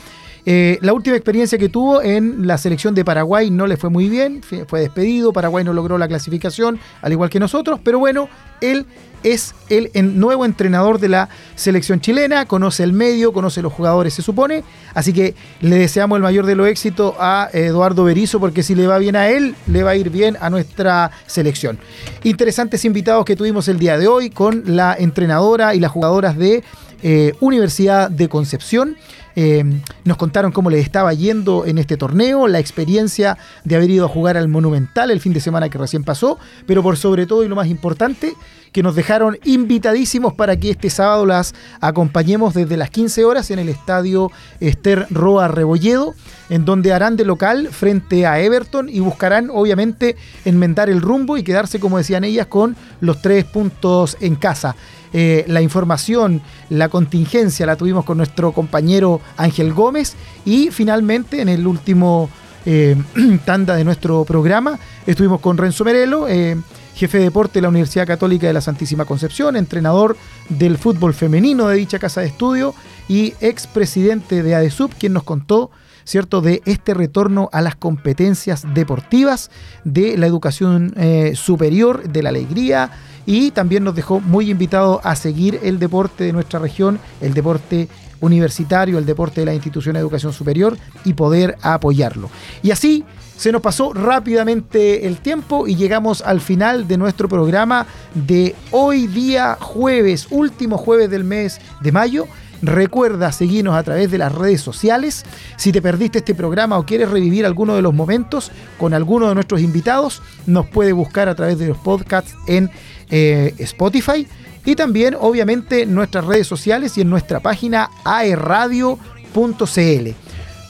Eh, 0.46 0.78
la 0.82 0.94
última 0.94 1.16
experiencia 1.16 1.58
que 1.58 1.70
tuvo 1.70 2.02
en 2.04 2.46
la 2.46 2.58
selección 2.58 2.94
de 2.94 3.04
Paraguay 3.04 3.50
no 3.50 3.66
le 3.66 3.78
fue 3.78 3.90
muy 3.90 4.10
bien, 4.10 4.42
fue 4.44 4.80
despedido, 4.80 5.34
Paraguay 5.34 5.64
no 5.64 5.74
logró 5.74 5.98
la 5.98 6.08
clasificación, 6.08 6.80
al 7.02 7.12
igual 7.12 7.30
que 7.30 7.40
nosotros, 7.40 7.80
pero 7.84 7.98
bueno, 7.98 8.30
él 8.62 8.86
es 9.24 9.56
el 9.70 10.20
nuevo 10.20 10.46
entrenador 10.46 11.00
de 11.00 11.10
la 11.10 11.30
selección 11.56 12.00
chilena, 12.00 12.46
conoce 12.46 12.84
el 12.84 12.94
medio, 12.94 13.34
conoce 13.34 13.64
los 13.64 13.74
jugadores, 13.74 14.14
se 14.14 14.22
supone, 14.22 14.64
así 14.94 15.14
que 15.14 15.34
le 15.62 15.78
deseamos 15.78 16.18
el 16.18 16.22
mayor 16.22 16.46
de 16.46 16.56
los 16.56 16.68
éxitos 16.68 17.16
a 17.20 17.50
Eduardo 17.52 18.04
Berizo, 18.04 18.40
porque 18.40 18.62
si 18.62 18.76
le 18.76 18.86
va 18.86 19.00
bien 19.00 19.16
a 19.16 19.30
él, 19.30 19.56
le 19.66 19.82
va 19.82 19.92
a 19.92 19.96
ir 19.96 20.12
bien 20.12 20.38
a 20.40 20.52
nuestra 20.52 21.10
selección. 21.26 21.80
Interesantes 22.24 22.86
invitados 22.86 23.26
que 23.26 23.36
tuvimos 23.36 23.68
el 23.68 23.80
día 23.80 23.98
de 23.98 24.08
hoy 24.08 24.30
con 24.30 24.62
la 24.68 24.96
entrenadora 24.98 25.74
y 25.74 25.80
las 25.80 25.92
jugadoras 25.92 26.38
de 26.38 26.64
eh, 27.02 27.34
Universidad 27.40 28.12
de 28.12 28.30
Concepción. 28.30 28.96
Eh, 29.36 29.63
nos 30.06 30.17
contaron 30.17 30.52
cómo 30.52 30.69
les 30.69 30.84
estaba 30.84 31.13
yendo 31.13 31.65
en 31.65 31.78
este 31.78 31.98
torneo, 31.98 32.48
la 32.48 32.60
experiencia 32.60 33.38
de 33.63 33.76
haber 33.76 33.89
ido 33.89 34.06
a 34.06 34.10
jugar 34.10 34.38
al 34.38 34.48
Monumental 34.48 35.12
el 35.12 35.19
fin 35.19 35.34
de 35.34 35.41
semana 35.41 35.69
que 35.69 35.78
recién 35.78 36.04
pasó, 36.04 36.39
pero 36.65 36.82
por 36.82 36.98
sobre 36.98 37.26
todo 37.26 37.43
y 37.43 37.48
lo 37.48 37.56
más 37.56 37.67
importante, 37.67 38.34
que 38.76 38.84
nos 38.84 38.95
dejaron 38.95 39.38
invitadísimos 39.45 40.34
para 40.34 40.58
que 40.58 40.71
este 40.71 40.89
sábado 40.89 41.26
las 41.26 41.56
acompañemos 41.80 42.54
desde 42.54 42.76
las 42.76 42.89
15 42.89 43.24
horas 43.24 43.50
en 43.52 43.60
el 43.60 43.69
estadio 43.69 44.32
Esther 44.60 45.08
Roa 45.10 45.48
Rebolledo, 45.48 46.13
en 46.50 46.65
donde 46.65 46.91
harán 46.91 47.15
de 47.15 47.24
local 47.24 47.69
frente 47.71 48.26
a 48.26 48.39
Everton 48.41 48.89
y 48.89 49.00
buscarán 49.00 49.50
obviamente 49.50 50.17
enmendar 50.43 50.89
el 50.89 51.02
rumbo 51.02 51.38
y 51.38 51.43
quedarse, 51.43 51.80
como 51.80 51.98
decían 51.98 52.26
ellas, 52.26 52.48
con 52.48 52.76
los 53.00 53.21
tres 53.21 53.45
puntos 53.45 54.17
en 54.19 54.36
casa. 54.36 54.76
Eh, 55.17 55.45
la 55.47 55.62
información, 55.62 56.41
la 56.69 56.89
contingencia 56.89 57.65
la 57.65 57.78
tuvimos 57.78 58.04
con 58.04 58.17
nuestro 58.17 58.51
compañero 58.51 59.21
Ángel 59.38 59.71
Gómez 59.71 60.13
y 60.43 60.71
finalmente 60.71 61.39
en 61.39 61.47
el 61.47 61.65
último 61.65 62.30
eh, 62.65 62.97
tanda 63.45 63.78
de 63.78 63.86
nuestro 63.86 64.25
programa 64.25 64.78
estuvimos 65.08 65.39
con 65.39 65.58
Renzo 65.58 65.86
Merelo. 65.86 66.28
Eh, 66.28 66.58
jefe 66.95 67.19
de 67.19 67.23
deporte 67.25 67.54
de 67.54 67.62
la 67.62 67.69
Universidad 67.69 68.06
Católica 68.06 68.47
de 68.47 68.51
la 68.51 68.60
Santísima 68.60 69.06
Concepción, 69.06 69.56
entrenador 69.56 70.17
del 70.49 70.78
fútbol 70.78 71.13
femenino 71.13 71.69
de 71.69 71.78
dicha 71.78 71.97
casa 71.97 72.19
de 72.19 72.28
estudio 72.28 72.75
y 73.08 73.34
expresidente 73.39 74.43
de 74.43 74.56
ADESUB, 74.56 74.95
quien 74.97 75.13
nos 75.13 75.23
contó 75.23 75.71
¿cierto?, 76.04 76.41
de 76.41 76.62
este 76.65 76.93
retorno 76.93 77.49
a 77.54 77.62
las 77.62 77.75
competencias 77.75 78.65
deportivas, 78.73 79.49
de 79.84 80.17
la 80.17 80.28
educación 80.28 80.93
superior, 81.34 82.08
de 82.08 82.21
la 82.21 82.30
alegría, 82.30 82.91
y 83.26 83.52
también 83.52 83.84
nos 83.84 83.96
dejó 83.96 84.20
muy 84.20 84.50
invitados 84.50 85.00
a 85.04 85.16
seguir 85.16 85.60
el 85.64 85.80
deporte 85.80 86.24
de 86.24 86.34
nuestra 86.34 86.60
región, 86.60 87.00
el 87.22 87.34
deporte 87.34 87.90
universitario, 88.22 88.98
el 88.98 89.06
deporte 89.06 89.42
de 89.42 89.46
la 89.46 89.54
institución 89.54 89.94
de 89.94 90.00
educación 90.00 90.34
superior 90.34 90.78
y 91.04 91.14
poder 91.14 91.58
apoyarlo. 91.62 92.30
Y 92.64 92.72
así 92.72 93.04
se 93.38 93.52
nos 93.52 93.62
pasó 93.62 93.94
rápidamente 93.94 95.08
el 95.08 95.18
tiempo 95.18 95.68
y 95.68 95.76
llegamos 95.76 96.22
al 96.22 96.40
final 96.40 96.88
de 96.88 96.98
nuestro 96.98 97.28
programa 97.28 97.86
de 98.14 98.56
hoy 98.72 99.08
día 99.08 99.58
jueves, 99.60 100.28
último 100.30 100.78
jueves 100.78 101.10
del 101.10 101.24
mes 101.24 101.60
de 101.82 101.92
mayo. 101.92 102.28
Recuerda 102.65 103.32
seguirnos 103.32 103.75
a 103.75 103.84
través 103.84 104.10
de 104.10 104.17
las 104.17 104.34
redes 104.34 104.62
sociales. 104.62 105.23
Si 105.56 105.71
te 105.71 105.82
perdiste 105.82 106.19
este 106.19 106.34
programa 106.34 106.80
o 106.80 106.86
quieres 106.86 107.10
revivir 107.10 107.45
alguno 107.45 107.75
de 107.75 107.82
los 107.82 107.93
momentos 107.93 108.51
con 108.78 108.93
alguno 108.93 109.30
de 109.30 109.36
nuestros 109.36 109.62
invitados, 109.62 110.21
nos 110.47 110.65
puede 110.67 110.91
buscar 110.91 111.30
a 111.30 111.36
través 111.36 111.60
de 111.60 111.67
los 111.67 111.78
podcasts 111.78 112.36
en 112.47 112.71
eh, 113.12 113.54
Spotify 113.60 114.28
y 114.65 114.75
también 114.75 115.15
obviamente 115.19 115.84
en 115.84 115.93
nuestras 115.93 116.25
redes 116.25 116.47
sociales 116.47 116.97
y 116.97 117.01
en 117.01 117.10
nuestra 117.10 117.39
página 117.39 117.91
aerradio.cl. 118.04 118.99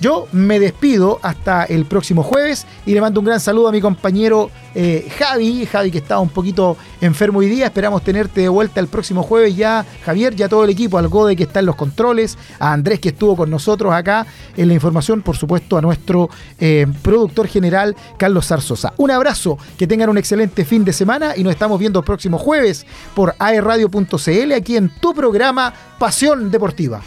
Yo 0.02 0.28
me 0.34 0.60
despido 0.60 1.20
hasta 1.22 1.64
el 1.64 1.86
próximo 1.86 2.22
jueves 2.22 2.66
y 2.86 2.94
le 2.94 3.02
mando 3.02 3.22
un 3.22 3.26
gran 3.26 3.40
saludo 3.40 3.70
a 3.70 3.72
mi 3.72 3.80
compañero 3.80 4.52
eh, 4.74 5.10
Javi, 5.18 5.66
Javi 5.66 5.90
que 5.90 6.00
está 6.00 6.20
un 6.20 6.28
poquito 6.28 6.76
enfermo 7.00 7.40
hoy 7.40 7.48
día, 7.48 7.68
esperamos 7.68 8.04
tenerte 8.04 8.42
de 8.42 8.50
vuelta 8.50 8.82
el 8.82 8.88
próximo 8.88 9.24
jueves 9.24 9.56
ya, 9.56 9.86
Javier, 10.04 10.36
ya 10.36 10.50
todo 10.50 10.66
el 10.66 10.70
equipo, 10.70 10.98
al 10.98 11.08
Gode 11.08 11.38
que 11.38 11.44
está 11.44 11.62
en 11.62 11.68
los 11.68 11.78
controles, 11.78 12.38
a 12.60 12.74
Andrés 12.74 13.00
que 13.00 13.10
estuvo 13.10 13.38
con 13.38 13.50
nosotros 13.50 13.94
acá 13.94 14.28
en 14.58 14.68
la 14.68 14.74
información, 14.74 15.22
por 15.22 15.38
supuesto 15.38 15.78
a 15.78 15.82
nuestro 15.82 16.30
eh, 16.60 16.88
productor 17.02 17.48
general 17.48 17.96
Carlos 18.18 18.48
Zarzosa. 18.48 18.94
Un 18.98 19.12
abrazo, 19.12 19.58
que 19.78 19.88
tengan 19.88 20.10
un 20.10 20.18
excelente 20.18 20.66
fin 20.66 20.84
de 20.84 20.92
semana 20.92 21.38
y 21.38 21.44
nos 21.44 21.54
estamos 21.54 21.80
viendo 21.80 22.00
el 22.00 22.06
próximo 22.06 22.38
jueves 22.38 22.86
por 23.14 23.34
aerradio.cl 23.40 24.52
aquí 24.54 24.76
en 24.76 24.90
tu 25.00 25.14
programa 25.14 25.74
Pasión 25.98 26.52
Deportiva. 26.52 27.02